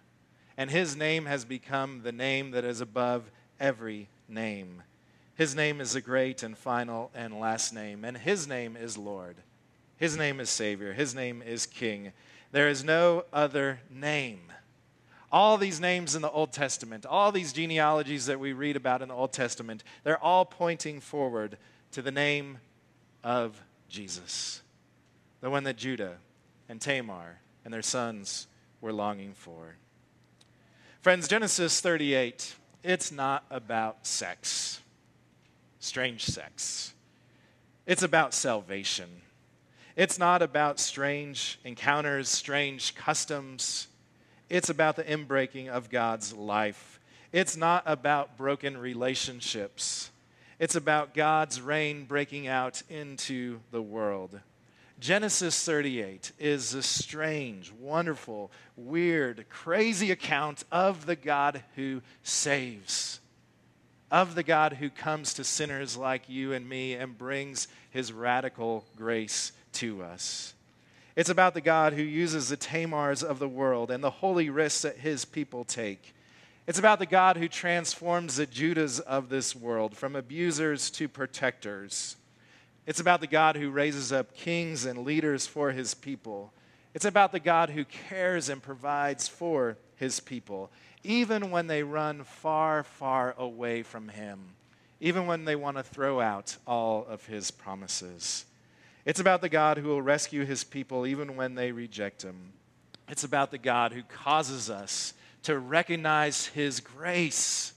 And 0.56 0.70
his 0.70 0.96
name 0.96 1.26
has 1.26 1.44
become 1.44 2.02
the 2.02 2.12
name 2.12 2.52
that 2.52 2.64
is 2.64 2.80
above 2.80 3.30
every 3.58 4.08
name 4.28 4.82
His 5.34 5.54
name 5.56 5.80
is 5.80 5.94
a 5.94 6.00
great 6.00 6.42
and 6.42 6.56
final 6.56 7.10
and 7.14 7.40
last 7.40 7.72
name, 7.72 8.04
and 8.04 8.16
His 8.16 8.46
name 8.46 8.76
is 8.76 8.96
Lord. 8.96 9.36
His 9.96 10.16
name 10.16 10.40
is 10.40 10.50
Savior. 10.50 10.92
His 10.92 11.14
name 11.14 11.42
is 11.42 11.66
King. 11.66 12.12
There 12.52 12.68
is 12.68 12.84
no 12.84 13.24
other 13.32 13.80
name. 13.90 14.52
All 15.32 15.58
these 15.58 15.80
names 15.80 16.14
in 16.14 16.22
the 16.22 16.30
Old 16.30 16.52
Testament, 16.52 17.04
all 17.04 17.32
these 17.32 17.52
genealogies 17.52 18.26
that 18.26 18.38
we 18.38 18.52
read 18.52 18.76
about 18.76 19.02
in 19.02 19.08
the 19.08 19.14
Old 19.14 19.32
Testament, 19.32 19.82
they're 20.04 20.22
all 20.22 20.44
pointing 20.44 21.00
forward 21.00 21.58
to 21.90 22.02
the 22.02 22.12
name 22.12 22.58
of 23.24 23.60
Jesus, 23.88 24.62
the 25.40 25.50
one 25.50 25.64
that 25.64 25.76
Judah 25.76 26.18
and 26.68 26.80
Tamar 26.80 27.40
and 27.64 27.74
their 27.74 27.82
sons 27.82 28.46
were 28.80 28.92
longing 28.92 29.34
for. 29.34 29.74
Friends, 31.00 31.26
Genesis 31.26 31.80
38, 31.80 32.54
it's 32.84 33.10
not 33.10 33.44
about 33.50 34.06
sex, 34.06 34.80
strange 35.84 36.24
sex. 36.24 36.94
It's 37.86 38.02
about 38.02 38.32
salvation. 38.32 39.08
It's 39.96 40.18
not 40.18 40.42
about 40.42 40.80
strange 40.80 41.58
encounters, 41.64 42.28
strange 42.28 42.94
customs. 42.94 43.88
It's 44.48 44.70
about 44.70 44.96
the 44.96 45.04
inbreaking 45.04 45.68
of 45.68 45.90
God's 45.90 46.32
life. 46.32 46.98
It's 47.32 47.56
not 47.56 47.82
about 47.86 48.36
broken 48.36 48.78
relationships. 48.78 50.10
It's 50.58 50.74
about 50.74 51.14
God's 51.14 51.60
reign 51.60 52.04
breaking 52.04 52.46
out 52.46 52.82
into 52.88 53.60
the 53.70 53.82
world. 53.82 54.40
Genesis 55.00 55.64
38 55.64 56.32
is 56.38 56.72
a 56.72 56.82
strange, 56.82 57.72
wonderful, 57.72 58.50
weird, 58.76 59.44
crazy 59.50 60.10
account 60.10 60.64
of 60.72 61.04
the 61.04 61.16
God 61.16 61.62
who 61.76 62.00
saves, 62.22 63.20
of 64.10 64.34
the 64.34 64.42
God 64.42 64.74
who 64.74 64.90
comes 64.90 65.34
to 65.34 65.44
sinners 65.44 65.96
like 65.96 66.28
you 66.28 66.52
and 66.52 66.68
me 66.68 66.94
and 66.94 67.18
brings 67.18 67.68
his 67.90 68.12
radical 68.12 68.84
grace 68.96 69.52
to 69.72 70.02
us. 70.02 70.54
It's 71.16 71.30
about 71.30 71.54
the 71.54 71.60
God 71.60 71.92
who 71.92 72.02
uses 72.02 72.48
the 72.48 72.56
Tamars 72.56 73.22
of 73.22 73.38
the 73.38 73.48
world 73.48 73.90
and 73.90 74.02
the 74.02 74.10
holy 74.10 74.50
risks 74.50 74.82
that 74.82 74.98
his 74.98 75.24
people 75.24 75.64
take. 75.64 76.14
It's 76.66 76.78
about 76.78 76.98
the 76.98 77.06
God 77.06 77.36
who 77.36 77.46
transforms 77.46 78.36
the 78.36 78.46
Judahs 78.46 79.00
of 79.00 79.28
this 79.28 79.54
world 79.54 79.96
from 79.96 80.16
abusers 80.16 80.90
to 80.92 81.08
protectors. 81.08 82.16
It's 82.86 83.00
about 83.00 83.20
the 83.20 83.26
God 83.26 83.56
who 83.56 83.70
raises 83.70 84.12
up 84.12 84.34
kings 84.34 84.84
and 84.84 85.04
leaders 85.04 85.46
for 85.46 85.72
his 85.72 85.94
people. 85.94 86.52
It's 86.94 87.04
about 87.04 87.32
the 87.32 87.40
God 87.40 87.70
who 87.70 87.84
cares 87.84 88.48
and 88.48 88.62
provides 88.62 89.28
for 89.28 89.76
his 89.96 90.20
people, 90.20 90.70
even 91.04 91.50
when 91.50 91.66
they 91.66 91.82
run 91.82 92.24
far, 92.24 92.82
far 92.82 93.34
away 93.38 93.82
from 93.82 94.08
him, 94.08 94.40
even 95.00 95.26
when 95.26 95.44
they 95.44 95.54
want 95.54 95.76
to 95.76 95.82
throw 95.82 96.20
out 96.20 96.56
all 96.66 97.06
of 97.06 97.26
his 97.26 97.50
promises. 97.50 98.46
It's 99.04 99.20
about 99.20 99.42
the 99.42 99.50
God 99.50 99.76
who 99.76 99.88
will 99.88 100.02
rescue 100.02 100.46
his 100.46 100.64
people 100.64 101.06
even 101.06 101.36
when 101.36 101.54
they 101.54 101.72
reject 101.72 102.22
him. 102.22 102.54
It's 103.08 103.24
about 103.24 103.50
the 103.50 103.58
God 103.58 103.92
who 103.92 104.02
causes 104.02 104.70
us 104.70 105.12
to 105.42 105.58
recognize 105.58 106.46
his 106.46 106.80
grace, 106.80 107.74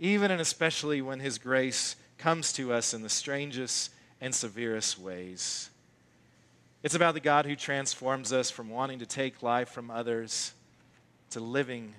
even 0.00 0.32
and 0.32 0.40
especially 0.40 1.00
when 1.00 1.20
his 1.20 1.38
grace 1.38 1.94
comes 2.18 2.52
to 2.54 2.72
us 2.72 2.92
in 2.92 3.02
the 3.02 3.08
strangest 3.08 3.92
and 4.20 4.34
severest 4.34 4.98
ways. 4.98 5.70
It's 6.82 6.96
about 6.96 7.14
the 7.14 7.20
God 7.20 7.46
who 7.46 7.54
transforms 7.54 8.32
us 8.32 8.50
from 8.50 8.70
wanting 8.70 8.98
to 8.98 9.06
take 9.06 9.42
life 9.42 9.68
from 9.68 9.88
others 9.88 10.52
to 11.30 11.40
living 11.40 11.94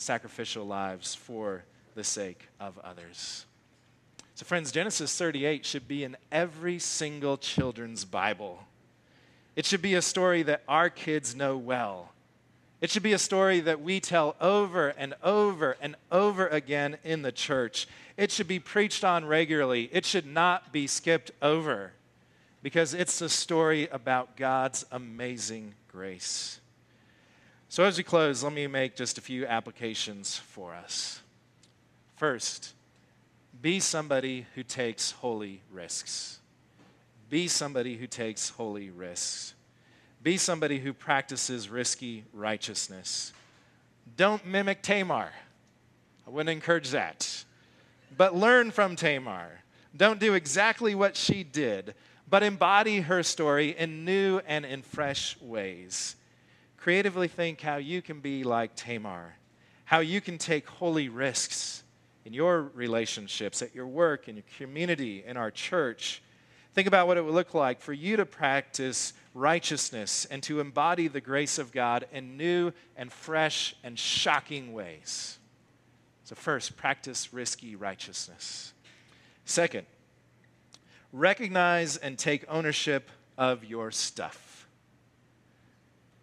sacrificial 0.00 0.66
lives 0.66 1.14
for 1.14 1.64
the 1.94 2.04
sake 2.04 2.48
of 2.58 2.78
others. 2.78 3.44
So, 4.34 4.44
friends, 4.46 4.72
Genesis 4.72 5.16
38 5.16 5.66
should 5.66 5.86
be 5.86 6.02
in 6.02 6.16
every 6.32 6.78
single 6.78 7.36
children's 7.36 8.04
Bible. 8.04 8.64
It 9.54 9.66
should 9.66 9.82
be 9.82 9.94
a 9.94 10.02
story 10.02 10.42
that 10.44 10.62
our 10.66 10.88
kids 10.88 11.34
know 11.34 11.58
well. 11.58 12.12
It 12.80 12.90
should 12.90 13.02
be 13.02 13.12
a 13.12 13.18
story 13.18 13.60
that 13.60 13.82
we 13.82 14.00
tell 14.00 14.36
over 14.40 14.88
and 14.88 15.14
over 15.22 15.76
and 15.82 15.96
over 16.10 16.46
again 16.46 16.96
in 17.04 17.20
the 17.20 17.32
church. 17.32 17.86
It 18.16 18.32
should 18.32 18.48
be 18.48 18.58
preached 18.58 19.04
on 19.04 19.26
regularly. 19.26 19.90
It 19.92 20.06
should 20.06 20.26
not 20.26 20.72
be 20.72 20.86
skipped 20.86 21.30
over 21.42 21.92
because 22.62 22.94
it's 22.94 23.20
a 23.20 23.28
story 23.28 23.88
about 23.88 24.36
God's 24.36 24.86
amazing 24.90 25.74
grace. 25.88 26.59
So, 27.70 27.84
as 27.84 27.96
we 27.96 28.02
close, 28.02 28.42
let 28.42 28.52
me 28.52 28.66
make 28.66 28.96
just 28.96 29.16
a 29.16 29.20
few 29.20 29.46
applications 29.46 30.36
for 30.36 30.74
us. 30.74 31.20
First, 32.16 32.74
be 33.62 33.78
somebody 33.78 34.48
who 34.56 34.64
takes 34.64 35.12
holy 35.12 35.62
risks. 35.70 36.40
Be 37.28 37.46
somebody 37.46 37.96
who 37.96 38.08
takes 38.08 38.48
holy 38.48 38.90
risks. 38.90 39.54
Be 40.20 40.36
somebody 40.36 40.80
who 40.80 40.92
practices 40.92 41.68
risky 41.68 42.24
righteousness. 42.32 43.32
Don't 44.16 44.44
mimic 44.44 44.82
Tamar. 44.82 45.30
I 46.26 46.30
wouldn't 46.30 46.50
encourage 46.50 46.90
that. 46.90 47.44
But 48.16 48.34
learn 48.34 48.72
from 48.72 48.96
Tamar. 48.96 49.60
Don't 49.96 50.18
do 50.18 50.34
exactly 50.34 50.96
what 50.96 51.14
she 51.14 51.44
did, 51.44 51.94
but 52.28 52.42
embody 52.42 53.02
her 53.02 53.22
story 53.22 53.76
in 53.78 54.04
new 54.04 54.40
and 54.44 54.64
in 54.64 54.82
fresh 54.82 55.40
ways. 55.40 56.16
Creatively 56.80 57.28
think 57.28 57.60
how 57.60 57.76
you 57.76 58.02
can 58.02 58.20
be 58.20 58.42
like 58.42 58.74
Tamar, 58.74 59.36
how 59.84 60.00
you 60.00 60.20
can 60.20 60.38
take 60.38 60.66
holy 60.66 61.08
risks 61.08 61.82
in 62.24 62.32
your 62.32 62.62
relationships, 62.74 63.62
at 63.62 63.74
your 63.74 63.86
work, 63.86 64.28
in 64.28 64.36
your 64.36 64.44
community, 64.58 65.22
in 65.24 65.36
our 65.36 65.50
church 65.50 66.22
Think 66.72 66.86
about 66.86 67.08
what 67.08 67.16
it 67.16 67.24
would 67.24 67.34
look 67.34 67.52
like 67.52 67.80
for 67.80 67.92
you 67.92 68.16
to 68.16 68.24
practice 68.24 69.12
righteousness 69.34 70.24
and 70.26 70.42
to 70.44 70.60
embody 70.60 71.08
the 71.08 71.20
grace 71.20 71.58
of 71.58 71.72
God 71.72 72.06
in 72.12 72.36
new 72.36 72.72
and 72.96 73.12
fresh 73.12 73.74
and 73.82 73.98
shocking 73.98 74.72
ways. 74.72 75.38
So, 76.24 76.36
first, 76.36 76.76
practice 76.76 77.32
risky 77.32 77.74
righteousness. 77.74 78.72
Second, 79.44 79.84
recognize 81.12 81.96
and 81.96 82.16
take 82.16 82.44
ownership 82.48 83.10
of 83.36 83.64
your 83.64 83.90
stuff. 83.90 84.49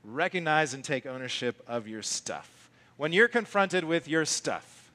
Recognize 0.10 0.74
and 0.74 0.86
take 0.86 1.06
ownership 1.06 1.62
of 1.67 1.86
your 1.86 2.02
stuff. 2.02 2.70
When 2.96 3.12
you're 3.12 3.28
confronted 3.28 3.84
with 3.84 4.08
your 4.08 4.24
stuff, 4.24 4.89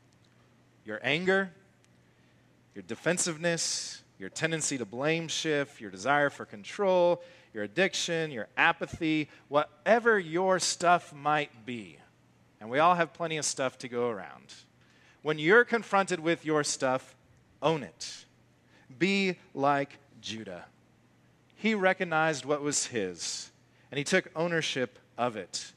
your 0.86 1.00
anger, 1.02 1.50
your 2.74 2.82
defensiveness, 2.82 4.02
your 4.18 4.30
tendency 4.30 4.78
to 4.78 4.86
blame 4.86 5.28
shift, 5.28 5.82
your 5.82 5.90
desire 5.90 6.30
for 6.30 6.46
control, 6.46 7.22
your 7.52 7.64
addiction, 7.64 8.30
your 8.30 8.48
apathy, 8.56 9.28
whatever 9.48 10.18
your 10.18 10.58
stuff 10.58 11.12
might 11.12 11.66
be. 11.66 11.98
And 12.58 12.70
we 12.70 12.78
all 12.78 12.94
have 12.94 13.12
plenty 13.12 13.36
of 13.36 13.44
stuff 13.44 13.76
to 13.78 13.88
go 13.88 14.08
around. 14.08 14.54
When 15.20 15.38
you're 15.38 15.64
confronted 15.64 16.20
with 16.20 16.46
your 16.46 16.64
stuff, 16.64 17.14
own 17.60 17.82
it. 17.82 18.24
Be 18.98 19.36
like 19.52 19.98
Judah. 20.22 20.64
He 21.54 21.74
recognized 21.74 22.46
what 22.46 22.62
was 22.62 22.86
his, 22.86 23.50
and 23.90 23.98
he 23.98 24.04
took 24.04 24.30
ownership 24.34 24.98
of 25.16 25.36
it. 25.36 25.72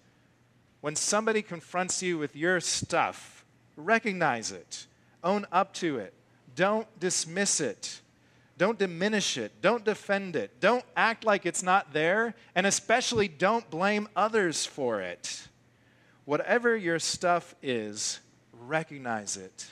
When 0.82 0.96
somebody 0.96 1.42
confronts 1.42 2.02
you 2.04 2.18
with 2.18 2.36
your 2.36 2.60
stuff, 2.60 3.46
recognize 3.76 4.52
it, 4.52 4.86
own 5.24 5.46
up 5.52 5.74
to 5.76 5.98
it, 5.98 6.14
don't 6.56 6.88
dismiss 7.00 7.60
it. 7.60 8.02
Don't 8.58 8.80
diminish 8.80 9.38
it. 9.38 9.62
Don't 9.62 9.84
defend 9.84 10.36
it. 10.36 10.62
Don't 10.62 10.86
act 10.96 11.26
like 11.26 11.46
it's 11.46 11.62
not 11.62 11.92
there. 11.92 12.36
And 12.56 12.66
especially 12.66 13.28
don't 13.28 13.70
blame 13.70 14.08
others 14.16 14.66
for 14.66 15.02
it. 15.02 15.48
Whatever 16.24 16.76
your 16.76 17.00
stuff 17.00 17.54
is, 17.62 18.22
recognize 18.54 19.36
it. 19.36 19.72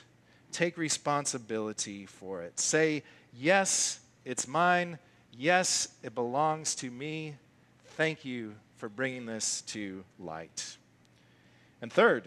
Take 0.52 0.76
responsibility 0.76 2.06
for 2.06 2.42
it. 2.42 2.60
Say, 2.60 3.02
yes, 3.32 4.00
it's 4.24 4.46
mine. 4.46 4.98
Yes, 5.32 5.88
it 6.02 6.14
belongs 6.14 6.74
to 6.76 6.90
me. 6.90 7.36
Thank 7.96 8.24
you 8.24 8.54
for 8.84 8.90
bringing 8.90 9.24
this 9.24 9.62
to 9.62 10.04
light. 10.18 10.76
And 11.80 11.90
third, 11.90 12.24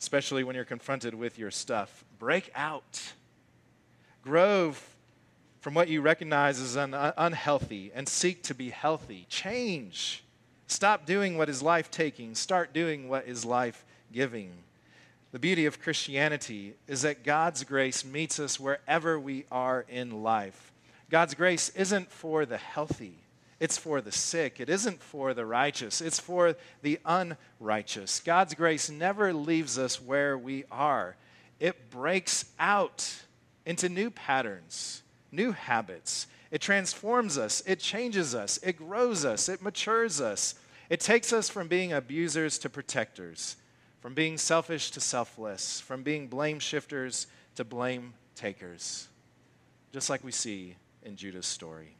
especially 0.00 0.42
when 0.42 0.56
you're 0.56 0.64
confronted 0.64 1.14
with 1.14 1.38
your 1.38 1.52
stuff, 1.52 2.04
break 2.18 2.50
out. 2.56 3.12
Grove 4.24 4.96
from 5.60 5.74
what 5.74 5.86
you 5.86 6.00
recognize 6.00 6.60
as 6.60 6.76
un- 6.76 6.94
uh, 6.94 7.12
unhealthy 7.16 7.92
and 7.94 8.08
seek 8.08 8.42
to 8.42 8.56
be 8.56 8.70
healthy. 8.70 9.24
Change. 9.28 10.24
Stop 10.66 11.06
doing 11.06 11.38
what 11.38 11.48
is 11.48 11.62
life 11.62 11.92
taking, 11.92 12.34
start 12.34 12.72
doing 12.72 13.08
what 13.08 13.28
is 13.28 13.44
life 13.44 13.84
giving. 14.12 14.50
The 15.30 15.38
beauty 15.38 15.64
of 15.64 15.80
Christianity 15.80 16.74
is 16.88 17.02
that 17.02 17.22
God's 17.22 17.62
grace 17.62 18.04
meets 18.04 18.40
us 18.40 18.58
wherever 18.58 19.16
we 19.16 19.44
are 19.52 19.84
in 19.88 20.24
life. 20.24 20.72
God's 21.08 21.34
grace 21.34 21.68
isn't 21.76 22.10
for 22.10 22.46
the 22.46 22.56
healthy, 22.56 23.18
it's 23.60 23.76
for 23.76 24.00
the 24.00 24.12
sick. 24.12 24.60
It 24.60 24.68
isn't 24.68 25.02
for 25.02 25.34
the 25.34 25.44
righteous, 25.44 26.00
it's 26.00 26.20
for 26.20 26.54
the 26.82 27.00
unrighteous. 27.04 28.20
God's 28.20 28.54
grace 28.54 28.88
never 28.88 29.32
leaves 29.32 29.78
us 29.78 30.00
where 30.00 30.38
we 30.38 30.64
are, 30.70 31.16
it 31.58 31.90
breaks 31.90 32.46
out 32.58 33.22
into 33.66 33.88
new 33.88 34.10
patterns, 34.10 35.02
new 35.32 35.52
habits. 35.52 36.26
It 36.50 36.62
transforms 36.62 37.36
us, 37.36 37.62
it 37.66 37.78
changes 37.78 38.34
us, 38.34 38.58
it 38.62 38.78
grows 38.78 39.24
us, 39.26 39.50
it 39.50 39.60
matures 39.60 40.20
us. 40.20 40.54
It 40.88 41.00
takes 41.00 41.32
us 41.34 41.50
from 41.50 41.68
being 41.68 41.92
abusers 41.92 42.58
to 42.60 42.70
protectors, 42.70 43.56
from 44.00 44.14
being 44.14 44.38
selfish 44.38 44.90
to 44.92 45.00
selfless, 45.00 45.80
from 45.80 46.02
being 46.02 46.28
blame 46.28 46.58
shifters 46.58 47.26
to 47.56 47.64
blame 47.64 48.14
takers, 48.34 49.08
just 49.92 50.08
like 50.08 50.24
we 50.24 50.32
see 50.32 50.76
in 51.02 51.16
Judah's 51.16 51.46
story. 51.46 51.97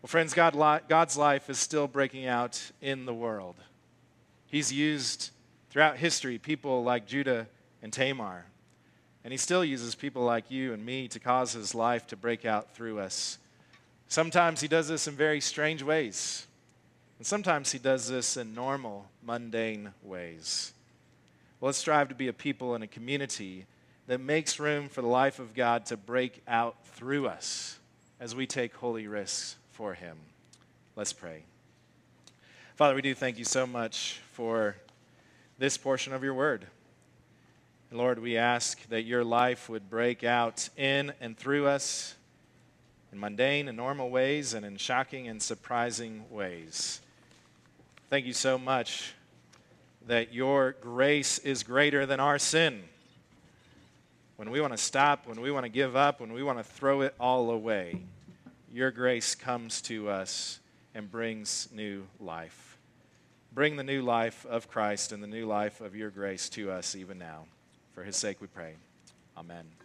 Well, 0.00 0.08
friends, 0.08 0.32
God, 0.32 0.54
God's 0.88 1.16
life 1.16 1.50
is 1.50 1.58
still 1.58 1.88
breaking 1.88 2.26
out 2.26 2.70
in 2.80 3.04
the 3.04 3.14
world. 3.14 3.56
He's 4.46 4.72
used 4.72 5.30
throughout 5.70 5.96
history 5.96 6.38
people 6.38 6.84
like 6.84 7.04
Judah 7.04 7.48
and 7.82 7.92
Tamar. 7.92 8.46
And 9.24 9.32
he 9.32 9.36
still 9.36 9.64
uses 9.64 9.96
people 9.96 10.22
like 10.22 10.52
you 10.52 10.72
and 10.72 10.86
me 10.86 11.08
to 11.08 11.18
cause 11.18 11.52
his 11.52 11.74
life 11.74 12.06
to 12.08 12.16
break 12.16 12.44
out 12.44 12.74
through 12.74 13.00
us. 13.00 13.38
Sometimes 14.06 14.60
he 14.60 14.68
does 14.68 14.86
this 14.86 15.08
in 15.08 15.14
very 15.14 15.40
strange 15.40 15.82
ways. 15.82 16.46
And 17.18 17.26
sometimes 17.26 17.72
he 17.72 17.80
does 17.80 18.08
this 18.08 18.36
in 18.36 18.54
normal, 18.54 19.06
mundane 19.20 19.92
ways. 20.04 20.72
Well, 21.60 21.66
let's 21.66 21.78
strive 21.78 22.08
to 22.10 22.14
be 22.14 22.28
a 22.28 22.32
people 22.32 22.76
and 22.76 22.84
a 22.84 22.86
community 22.86 23.66
that 24.06 24.20
makes 24.20 24.60
room 24.60 24.88
for 24.88 25.02
the 25.02 25.08
life 25.08 25.40
of 25.40 25.54
God 25.54 25.86
to 25.86 25.96
break 25.96 26.40
out 26.46 26.76
through 26.86 27.26
us 27.26 27.80
as 28.20 28.36
we 28.36 28.46
take 28.46 28.76
holy 28.76 29.08
risks 29.08 29.56
for 29.78 29.94
him. 29.94 30.16
Let's 30.96 31.12
pray. 31.12 31.44
Father, 32.74 32.96
we 32.96 33.00
do 33.00 33.14
thank 33.14 33.38
you 33.38 33.44
so 33.44 33.64
much 33.64 34.20
for 34.32 34.74
this 35.56 35.76
portion 35.76 36.12
of 36.12 36.24
your 36.24 36.34
word. 36.34 36.66
Lord, 37.92 38.18
we 38.18 38.36
ask 38.36 38.84
that 38.88 39.02
your 39.02 39.22
life 39.22 39.68
would 39.68 39.88
break 39.88 40.24
out 40.24 40.68
in 40.76 41.12
and 41.20 41.38
through 41.38 41.68
us 41.68 42.16
in 43.12 43.20
mundane 43.20 43.68
and 43.68 43.76
normal 43.76 44.10
ways 44.10 44.52
and 44.52 44.66
in 44.66 44.78
shocking 44.78 45.28
and 45.28 45.40
surprising 45.40 46.24
ways. 46.28 47.00
Thank 48.10 48.26
you 48.26 48.32
so 48.32 48.58
much 48.58 49.14
that 50.08 50.34
your 50.34 50.72
grace 50.80 51.38
is 51.38 51.62
greater 51.62 52.04
than 52.04 52.18
our 52.18 52.40
sin. 52.40 52.82
When 54.34 54.50
we 54.50 54.60
want 54.60 54.72
to 54.72 54.76
stop, 54.76 55.28
when 55.28 55.40
we 55.40 55.52
want 55.52 55.66
to 55.66 55.70
give 55.70 55.94
up, 55.94 56.18
when 56.18 56.32
we 56.32 56.42
want 56.42 56.58
to 56.58 56.64
throw 56.64 57.02
it 57.02 57.14
all 57.20 57.52
away, 57.52 58.00
your 58.72 58.90
grace 58.90 59.34
comes 59.34 59.80
to 59.82 60.08
us 60.08 60.60
and 60.94 61.10
brings 61.10 61.68
new 61.72 62.06
life. 62.20 62.78
Bring 63.52 63.76
the 63.76 63.82
new 63.82 64.02
life 64.02 64.44
of 64.46 64.68
Christ 64.68 65.12
and 65.12 65.22
the 65.22 65.26
new 65.26 65.46
life 65.46 65.80
of 65.80 65.96
your 65.96 66.10
grace 66.10 66.48
to 66.50 66.70
us 66.70 66.94
even 66.94 67.18
now. 67.18 67.44
For 67.94 68.04
his 68.04 68.16
sake 68.16 68.40
we 68.40 68.46
pray. 68.46 68.74
Amen. 69.36 69.77